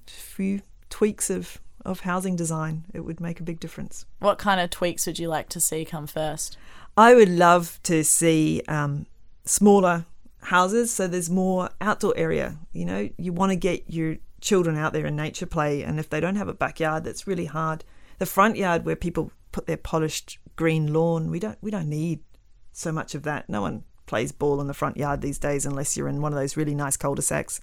a 0.06 0.10
few 0.10 0.62
tweaks 0.90 1.30
of 1.30 1.58
of 1.84 2.00
housing 2.00 2.36
design. 2.36 2.84
It 2.94 3.00
would 3.00 3.20
make 3.20 3.40
a 3.40 3.42
big 3.42 3.58
difference. 3.58 4.06
What 4.20 4.38
kind 4.38 4.60
of 4.60 4.70
tweaks 4.70 5.04
would 5.06 5.18
you 5.18 5.28
like 5.28 5.48
to 5.48 5.60
see 5.60 5.84
come 5.84 6.06
first? 6.06 6.56
I 6.96 7.14
would 7.14 7.28
love 7.28 7.80
to 7.84 8.04
see 8.04 8.62
um, 8.68 9.06
smaller 9.44 10.04
houses, 10.42 10.92
so 10.92 11.06
there's 11.06 11.30
more 11.30 11.70
outdoor 11.80 12.16
area. 12.16 12.58
You 12.72 12.84
know, 12.84 13.08
you 13.16 13.32
want 13.32 13.50
to 13.50 13.56
get 13.56 13.84
your 13.88 14.16
children 14.40 14.76
out 14.76 14.92
there 14.92 15.06
in 15.06 15.16
nature 15.16 15.46
play, 15.46 15.82
and 15.82 15.98
if 15.98 16.10
they 16.10 16.20
don't 16.20 16.36
have 16.36 16.48
a 16.48 16.54
backyard, 16.54 17.04
that's 17.04 17.26
really 17.26 17.46
hard. 17.46 17.84
The 18.18 18.26
front 18.26 18.56
yard 18.56 18.84
where 18.84 18.96
people 18.96 19.32
put 19.52 19.66
their 19.66 19.76
polished 19.76 20.38
green 20.56 20.92
lawn, 20.92 21.30
we 21.30 21.38
don't 21.38 21.58
we 21.60 21.70
don't 21.70 21.88
need 21.88 22.20
so 22.72 22.92
much 22.92 23.14
of 23.14 23.22
that. 23.22 23.48
No 23.48 23.60
one 23.60 23.84
plays 24.06 24.32
ball 24.32 24.60
in 24.60 24.66
the 24.66 24.74
front 24.74 24.96
yard 24.96 25.20
these 25.20 25.38
days 25.38 25.64
unless 25.64 25.96
you're 25.96 26.08
in 26.08 26.20
one 26.20 26.32
of 26.32 26.38
those 26.38 26.56
really 26.56 26.74
nice 26.74 26.96
cul-de-sacs. 26.96 27.60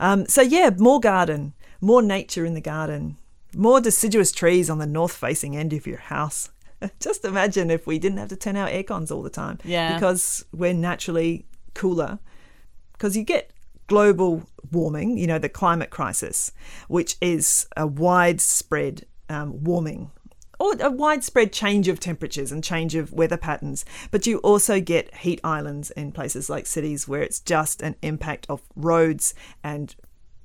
Um, 0.00 0.26
so 0.26 0.40
yeah, 0.40 0.70
more 0.76 1.00
garden, 1.00 1.54
more 1.80 2.02
nature 2.02 2.44
in 2.44 2.54
the 2.54 2.60
garden, 2.60 3.16
more 3.54 3.80
deciduous 3.80 4.32
trees 4.32 4.70
on 4.70 4.78
the 4.78 4.86
north-facing 4.86 5.56
end 5.56 5.72
of 5.72 5.86
your 5.86 5.98
house. 5.98 6.50
Just 7.00 7.24
imagine 7.24 7.70
if 7.70 7.86
we 7.86 7.98
didn't 7.98 8.18
have 8.18 8.28
to 8.28 8.36
turn 8.36 8.56
our 8.56 8.68
air 8.68 8.82
cons 8.82 9.10
all 9.10 9.22
the 9.22 9.30
time. 9.30 9.58
Yeah. 9.64 9.94
Because 9.94 10.44
we're 10.52 10.74
naturally 10.74 11.46
cooler. 11.74 12.18
Because 12.92 13.16
you 13.16 13.24
get 13.24 13.50
global 13.86 14.44
warming, 14.70 15.18
you 15.18 15.26
know, 15.26 15.38
the 15.38 15.48
climate 15.48 15.90
crisis, 15.90 16.52
which 16.88 17.16
is 17.20 17.66
a 17.76 17.86
widespread 17.86 19.06
um, 19.28 19.62
warming 19.62 20.10
or 20.58 20.74
a 20.80 20.90
widespread 20.90 21.52
change 21.52 21.88
of 21.88 22.00
temperatures 22.00 22.52
and 22.52 22.62
change 22.62 22.94
of 22.94 23.12
weather 23.12 23.36
patterns. 23.36 23.84
But 24.10 24.26
you 24.26 24.38
also 24.38 24.80
get 24.80 25.14
heat 25.16 25.40
islands 25.42 25.90
in 25.90 26.12
places 26.12 26.48
like 26.48 26.66
cities 26.66 27.08
where 27.08 27.22
it's 27.22 27.40
just 27.40 27.82
an 27.82 27.96
impact 28.02 28.46
of 28.48 28.62
roads 28.76 29.34
and 29.62 29.94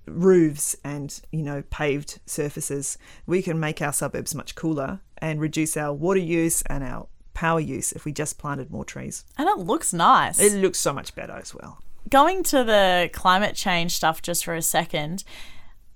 roofs 0.06 0.76
and 0.84 1.22
you 1.32 1.44
know 1.44 1.64
paved 1.70 2.20
surfaces. 2.26 2.98
We 3.26 3.42
can 3.42 3.60
make 3.60 3.82
our 3.82 3.94
suburbs 3.94 4.34
much 4.34 4.56
cooler 4.56 5.02
and 5.20 5.40
reduce 5.40 5.78
our 5.78 5.94
water 5.94 6.20
use 6.20 6.62
and 6.64 6.84
our 6.84 7.08
power 7.40 7.62
use 7.62 7.94
if 7.94 8.04
we 8.04 8.12
just 8.12 8.38
planted 8.38 8.70
more 8.70 8.84
trees. 8.84 9.24
And 9.38 9.48
it 9.48 9.60
looks 9.60 9.94
nice. 9.94 10.42
It 10.42 10.60
looks 10.60 10.78
so 10.78 10.92
much 10.92 11.16
better 11.16 11.32
as 11.32 11.56
well. 11.56 11.80
Going 12.10 12.44
to 12.44 12.66
the 12.66 13.10
climate 13.14 13.56
change 13.56 13.94
stuff 13.94 14.22
just 14.22 14.44
for 14.44 14.56
a 14.56 14.62
second. 14.62 15.24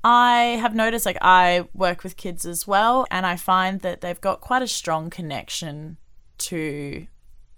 I 0.05 0.57
have 0.61 0.73
noticed, 0.73 1.05
like, 1.05 1.17
I 1.21 1.67
work 1.73 2.01
with 2.01 2.15
kids 2.15 2.45
as 2.45 2.65
well, 2.65 3.05
and 3.11 3.25
I 3.25 3.35
find 3.35 3.81
that 3.81 3.99
they've 3.99 4.21
got 4.21 4.39
quite 4.39 4.61
a 4.61 4.67
strong 4.67 5.09
connection 5.09 5.97
to 6.49 7.07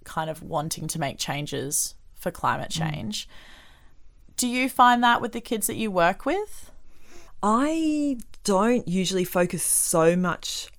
kind 0.04 0.32
of 0.32 0.42
wanting 0.42 0.88
to 0.88 1.00
make 1.00 1.20
changes 1.20 1.94
for 2.16 2.32
climate 2.32 2.72
change. 2.72 3.28
Mm. 3.28 3.32
Do 4.38 4.48
you 4.48 4.68
find 4.68 5.04
that 5.04 5.22
with 5.22 5.32
the 5.32 5.42
kids 5.42 5.68
that 5.68 5.76
you 5.76 5.92
work 5.92 6.26
with? 6.26 6.72
I 7.44 8.18
don't 8.44 8.88
usually 8.88 9.26
focus 9.26 9.62
so 9.62 10.16
much 10.16 10.70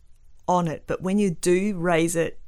on 0.49 0.67
it, 0.67 0.83
but 0.89 1.03
when 1.03 1.21
you 1.21 1.31
do 1.31 1.77
raise 1.77 2.17
it 2.17 2.41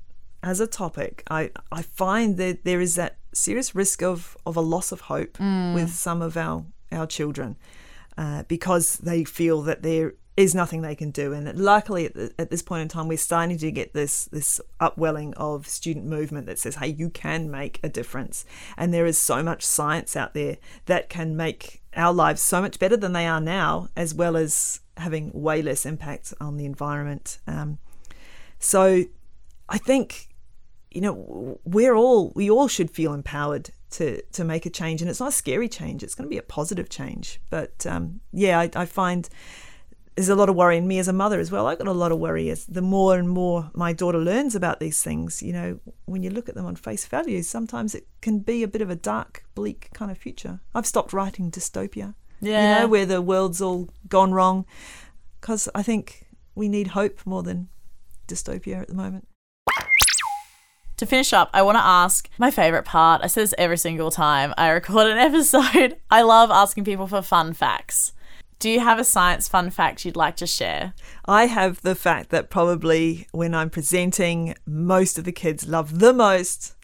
as 0.43 0.61
a 0.61 0.67
topic, 0.67 1.23
I, 1.31 1.51
I 1.73 1.83
find 1.83 2.37
that 2.37 2.65
there 2.65 2.81
is 2.81 2.95
that 2.95 3.19
serious 3.33 3.75
risk 3.75 4.03
of, 4.03 4.37
of 4.47 4.57
a 4.57 4.61
loss 4.61 4.93
of 4.93 5.03
hope 5.03 5.39
mm. 5.39 5.75
with 5.75 5.91
some 5.91 6.23
of 6.23 6.37
our, 6.37 6.65
our 6.93 7.07
children 7.07 7.57
uh, 8.17 8.43
because 8.49 8.97
they 8.99 9.25
feel 9.25 9.63
that 9.63 9.83
there 9.83 10.15
is 10.37 10.55
nothing 10.55 10.83
they 10.83 10.95
can 10.95 11.11
do. 11.11 11.33
And 11.33 11.59
luckily, 11.59 12.07
at, 12.07 12.15
the, 12.15 12.33
at, 12.39 12.49
this 12.49 12.63
point 12.63 12.83
in 12.83 12.89
time, 12.89 13.09
we're 13.09 13.19
starting 13.19 13.59
to 13.59 13.71
get 13.73 13.93
this 13.93 14.27
this 14.27 14.61
upwelling 14.79 15.35
of 15.35 15.67
student 15.67 16.07
movement 16.07 16.47
that 16.47 16.61
says, 16.61 16.77
"Hey, 16.77 16.89
you 16.89 17.11
can 17.11 17.51
make 17.51 17.81
a 17.83 17.89
difference." 17.89 18.45
And 18.77 18.95
there 18.95 19.05
is 19.05 19.19
so 19.19 19.43
much 19.43 19.67
science 19.67 20.15
out 20.15 20.35
there 20.35 20.59
that 20.87 21.09
can 21.09 21.37
make 21.37 21.83
our 21.97 22.13
lives 22.13 22.41
so 22.41 22.61
much 22.61 22.79
better 22.79 22.97
than 22.97 23.15
they 23.15 23.27
are 23.27 23.41
now, 23.41 23.89
as 23.97 24.15
well 24.15 24.37
as 24.37 24.81
having 24.97 25.33
way 25.33 25.61
less 25.61 25.85
impact 25.85 26.33
on 26.41 26.57
the 26.57 26.67
environment. 26.67 27.39
Um, 27.49 27.79
so, 28.61 29.05
I 29.69 29.79
think 29.79 30.28
you 30.99 31.03
know 31.03 31.61
we're 31.63 31.95
all 31.95 32.33
we 32.35 32.51
all 32.51 32.67
should 32.67 32.91
feel 32.91 33.15
empowered 33.15 33.71
to 33.91 34.21
to 34.33 34.43
make 34.43 34.67
a 34.67 34.71
change 34.71 35.01
and 35.01 35.09
it's 35.09 35.21
not 35.21 35.29
a 35.29 35.33
scary 35.33 35.69
change 35.69 36.03
it's 36.03 36.17
going 36.17 36.27
to 36.27 36.29
be 36.29 36.39
a 36.39 36.43
positive 36.43 36.89
change. 36.89 37.41
But 37.51 37.87
um, 37.87 38.19
yeah 38.33 38.59
I, 38.59 38.69
I, 38.75 38.85
find 38.85 39.29
there's 40.17 40.29
a 40.29 40.35
lot 40.35 40.49
of 40.49 40.57
worry 40.57 40.77
in 40.77 40.89
me 40.89 40.99
as 40.99 41.07
a 41.07 41.13
mother 41.13 41.39
as 41.39 41.53
well. 41.53 41.69
I've 41.69 41.79
got 41.79 41.87
a 41.87 41.93
lot 41.93 42.11
of 42.11 42.19
worry 42.19 42.51
as 42.51 42.67
the 42.67 42.83
more 42.83 43.17
and 43.17 43.29
more 43.29 43.71
my 43.75 43.93
daughter 43.93 44.19
learns 44.19 44.57
about 44.57 44.81
these 44.81 45.01
things 45.01 45.41
you 45.41 45.53
know 45.53 45.79
when 46.07 46.25
you 46.25 46.31
look 46.31 46.49
at 46.49 46.57
them 46.57 46.67
on 46.67 46.75
face 46.75 47.07
value 47.07 47.45
sometimes 47.45 47.95
it 47.95 48.09
can 48.21 48.41
be 48.41 48.65
a 48.65 48.69
bit 48.69 48.83
of 48.83 48.91
a 48.91 48.97
dark 48.97 49.45
bleak 49.55 49.91
kind 49.95 50.11
of 50.11 50.19
future. 50.19 50.59
I've 50.75 50.85
stopped 50.85 51.13
writing 51.13 51.53
dystopia 51.53 52.17
yeah 52.41 52.75
you 52.75 52.81
know 52.81 52.89
where 52.89 53.07
the 53.07 53.23
world's 53.23 53.63
all 53.63 53.89
gone 54.09 54.33
wrong 54.33 54.65
because 55.41 55.69
i 55.75 55.83
think 55.83 56.27
we 56.55 56.69
need 56.69 56.89
hope 56.89 57.25
more 57.27 57.43
than 57.43 57.69
dystopia 58.29 58.81
at 58.81 58.89
the 58.89 58.95
moment 58.95 59.27
to 60.99 61.07
finish 61.07 61.33
up, 61.33 61.49
I 61.55 61.63
want 61.63 61.77
to 61.77 61.85
ask 61.85 62.29
my 62.39 62.51
favorite 62.51 62.85
part. 62.85 63.23
I 63.23 63.29
say 63.29 63.43
this 63.43 63.55
every 63.57 63.79
single 63.79 64.11
time 64.11 64.53
I 64.59 64.69
record 64.71 65.07
an 65.07 65.19
episode. 65.19 65.97
I 66.11 66.23
love 66.23 66.51
asking 66.51 66.85
people 66.85 67.07
for 67.07 67.23
fun 67.23 67.55
facts. 67.55 68.13
Do 68.59 68.69
you 68.69 68.81
have 68.81 68.99
a 68.99 69.05
science 69.05 69.49
fun 69.49 69.71
fact 69.71 70.05
you'd 70.05 70.17
like 70.17 70.37
to 70.37 70.47
share? 70.47 70.93
I 71.25 71.47
have 71.47 71.81
the 71.83 71.95
fact 71.95 72.31
that 72.31 72.51
probably 72.51 73.29
when 73.31 73.55
I'm 73.55 73.71
presenting, 73.71 74.57
most 74.67 75.17
of 75.17 75.25
the 75.25 75.33
kids 75.33 75.69
love 75.69 76.01
the 76.01 76.13
most, 76.13 76.75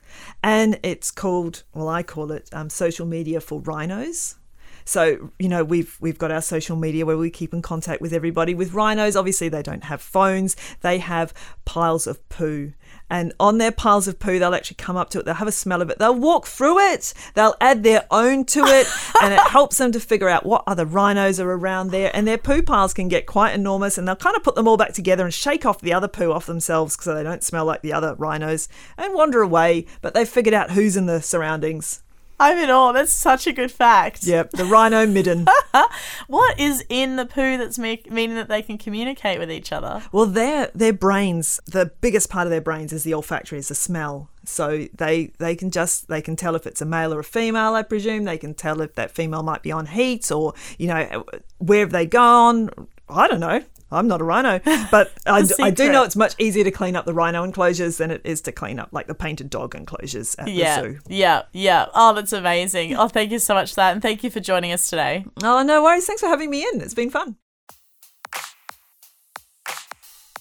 and 0.40 0.78
it's 0.84 1.10
called, 1.10 1.64
well, 1.74 1.88
I 1.88 2.04
call 2.04 2.30
it 2.30 2.48
um, 2.52 2.70
social 2.70 3.06
media 3.06 3.40
for 3.40 3.60
rhinos. 3.60 4.36
So 4.84 5.30
you 5.38 5.48
know 5.48 5.64
we've 5.64 5.96
we've 6.00 6.18
got 6.18 6.30
our 6.30 6.42
social 6.42 6.76
media 6.76 7.06
where 7.06 7.16
we 7.16 7.30
keep 7.30 7.54
in 7.54 7.62
contact 7.62 8.02
with 8.02 8.12
everybody. 8.12 8.54
With 8.54 8.74
rhinos, 8.74 9.16
obviously 9.16 9.48
they 9.48 9.62
don't 9.62 9.84
have 9.84 10.02
phones; 10.02 10.56
they 10.82 10.98
have 10.98 11.32
piles 11.64 12.06
of 12.06 12.26
poo, 12.28 12.74
and 13.10 13.32
on 13.38 13.58
their 13.58 13.72
piles 13.72 14.08
of 14.08 14.18
poo, 14.18 14.38
they'll 14.38 14.54
actually 14.54 14.76
come 14.76 14.96
up 14.96 15.10
to 15.10 15.20
it. 15.20 15.24
They'll 15.24 15.34
have 15.34 15.48
a 15.48 15.52
smell 15.52 15.82
of 15.82 15.90
it. 15.90 15.98
They'll 15.98 16.14
walk 16.14 16.46
through 16.46 16.78
it. 16.78 17.12
They'll 17.34 17.54
add 17.60 17.82
their 17.82 18.06
own 18.10 18.44
to 18.46 18.64
it, 18.64 18.86
and 19.22 19.34
it 19.34 19.40
helps 19.40 19.78
them 19.78 19.92
to 19.92 20.00
figure 20.00 20.28
out 20.28 20.46
what 20.46 20.64
other 20.66 20.86
rhinos 20.86 21.40
are 21.40 21.50
around 21.50 21.90
there. 21.90 22.10
And 22.14 22.26
their 22.26 22.38
poo 22.38 22.62
piles 22.62 22.94
can 22.94 23.08
get 23.08 23.26
quite 23.26 23.54
enormous, 23.54 23.98
and 23.98 24.06
they'll 24.06 24.16
kind 24.16 24.36
of 24.36 24.42
put 24.42 24.54
them 24.54 24.68
all 24.68 24.76
back 24.76 24.92
together 24.92 25.24
and 25.24 25.34
shake 25.34 25.66
off 25.66 25.80
the 25.80 25.92
other 25.92 26.08
poo 26.08 26.32
off 26.32 26.46
themselves 26.46 26.96
so 27.00 27.14
they 27.14 27.22
don't 27.22 27.42
smell 27.42 27.64
like 27.64 27.82
the 27.82 27.92
other 27.92 28.14
rhinos 28.14 28.68
and 28.96 29.14
wander 29.14 29.42
away. 29.42 29.86
But 30.00 30.14
they've 30.14 30.28
figured 30.28 30.54
out 30.54 30.70
who's 30.70 30.96
in 30.96 31.06
the 31.06 31.20
surroundings. 31.20 32.03
I'm 32.38 32.58
in 32.58 32.70
awe. 32.70 32.92
That's 32.92 33.12
such 33.12 33.46
a 33.46 33.52
good 33.52 33.70
fact. 33.70 34.24
Yep, 34.24 34.52
the 34.52 34.64
rhino 34.64 35.06
midden. 35.06 35.46
what 36.26 36.58
is 36.58 36.84
in 36.88 37.16
the 37.16 37.26
poo 37.26 37.56
that's 37.56 37.78
make, 37.78 38.10
meaning 38.10 38.36
that 38.36 38.48
they 38.48 38.62
can 38.62 38.78
communicate 38.78 39.38
with 39.38 39.50
each 39.50 39.72
other? 39.72 40.02
Well, 40.12 40.26
their 40.26 40.70
their 40.74 40.92
brains, 40.92 41.60
the 41.66 41.92
biggest 42.00 42.30
part 42.30 42.46
of 42.46 42.50
their 42.50 42.60
brains 42.60 42.92
is 42.92 43.04
the 43.04 43.14
olfactory, 43.14 43.58
is 43.58 43.68
the 43.68 43.74
smell. 43.74 44.28
So 44.44 44.86
they 44.94 45.32
they 45.38 45.56
can 45.56 45.70
just 45.70 46.08
they 46.08 46.20
can 46.20 46.36
tell 46.36 46.54
if 46.54 46.66
it's 46.66 46.80
a 46.80 46.86
male 46.86 47.14
or 47.14 47.20
a 47.20 47.24
female. 47.24 47.74
I 47.74 47.82
presume 47.82 48.24
they 48.24 48.38
can 48.38 48.54
tell 48.54 48.80
if 48.80 48.94
that 48.94 49.10
female 49.10 49.42
might 49.42 49.62
be 49.62 49.72
on 49.72 49.86
heat 49.86 50.30
or 50.30 50.54
you 50.78 50.88
know 50.88 51.24
where 51.58 51.80
have 51.80 51.92
they 51.92 52.06
gone. 52.06 52.70
I 53.08 53.28
don't 53.28 53.40
know. 53.40 53.62
I'm 53.94 54.08
not 54.08 54.20
a 54.20 54.24
rhino, 54.24 54.58
but 54.90 55.12
I, 55.26 55.42
I, 55.60 55.70
do 55.70 55.90
know 55.90 56.02
it's 56.02 56.16
much 56.16 56.34
easier 56.38 56.64
to 56.64 56.70
clean 56.70 56.96
up 56.96 57.06
the 57.06 57.14
rhino 57.14 57.44
enclosures 57.44 57.98
than 57.98 58.10
it 58.10 58.20
is 58.24 58.40
to 58.42 58.52
clean 58.52 58.78
up 58.78 58.88
like 58.92 59.06
the 59.06 59.14
painted 59.14 59.50
dog 59.50 59.74
enclosures 59.74 60.34
at 60.36 60.48
yeah, 60.48 60.80
the 60.80 60.88
zoo. 60.88 60.98
Yeah, 61.08 61.42
yeah. 61.52 61.86
Oh, 61.94 62.12
that's 62.14 62.32
amazing. 62.32 62.96
Oh, 62.96 63.08
thank 63.08 63.30
you 63.30 63.38
so 63.38 63.54
much 63.54 63.70
for 63.70 63.76
that. 63.76 63.92
And 63.92 64.02
thank 64.02 64.24
you 64.24 64.30
for 64.30 64.40
joining 64.40 64.72
us 64.72 64.90
today. 64.90 65.24
Oh, 65.42 65.62
no 65.62 65.82
worries. 65.82 66.06
Thanks 66.06 66.20
for 66.20 66.28
having 66.28 66.50
me 66.50 66.66
in. 66.72 66.80
It's 66.80 66.94
been 66.94 67.10
fun. 67.10 67.36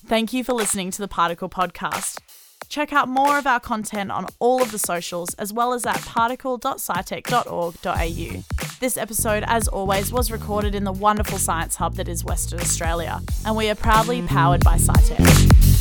Thank 0.06 0.34
you 0.34 0.44
for 0.44 0.54
listening 0.54 0.92
to 0.92 1.02
the 1.02 1.08
Particle 1.08 1.50
Podcast. 1.50 2.20
Check 2.70 2.94
out 2.94 3.08
more 3.08 3.38
of 3.38 3.46
our 3.46 3.60
content 3.60 4.12
on 4.12 4.26
all 4.40 4.62
of 4.62 4.72
the 4.72 4.80
socials 4.80 5.34
as 5.36 5.54
well 5.54 5.74
as 5.74 5.86
at 5.86 6.02
particle.scitech.org.au. 6.02 8.44
This 8.80 8.98
episode, 8.98 9.44
as 9.48 9.68
always, 9.68 10.12
was 10.12 10.32
recorded 10.32 10.76
in 10.76 10.84
the 10.84 10.92
wonderful 10.92 11.38
science 11.38 11.76
hub 11.76 11.96
that 11.96 12.08
is 12.08 12.26
Western 12.26 12.60
Australia, 12.60 13.22
and 13.46 13.56
we 13.56 13.70
are 13.70 13.76
proudly 13.76 14.22
powered 14.24 14.64
by 14.64 14.78
SciTech. 14.78 15.73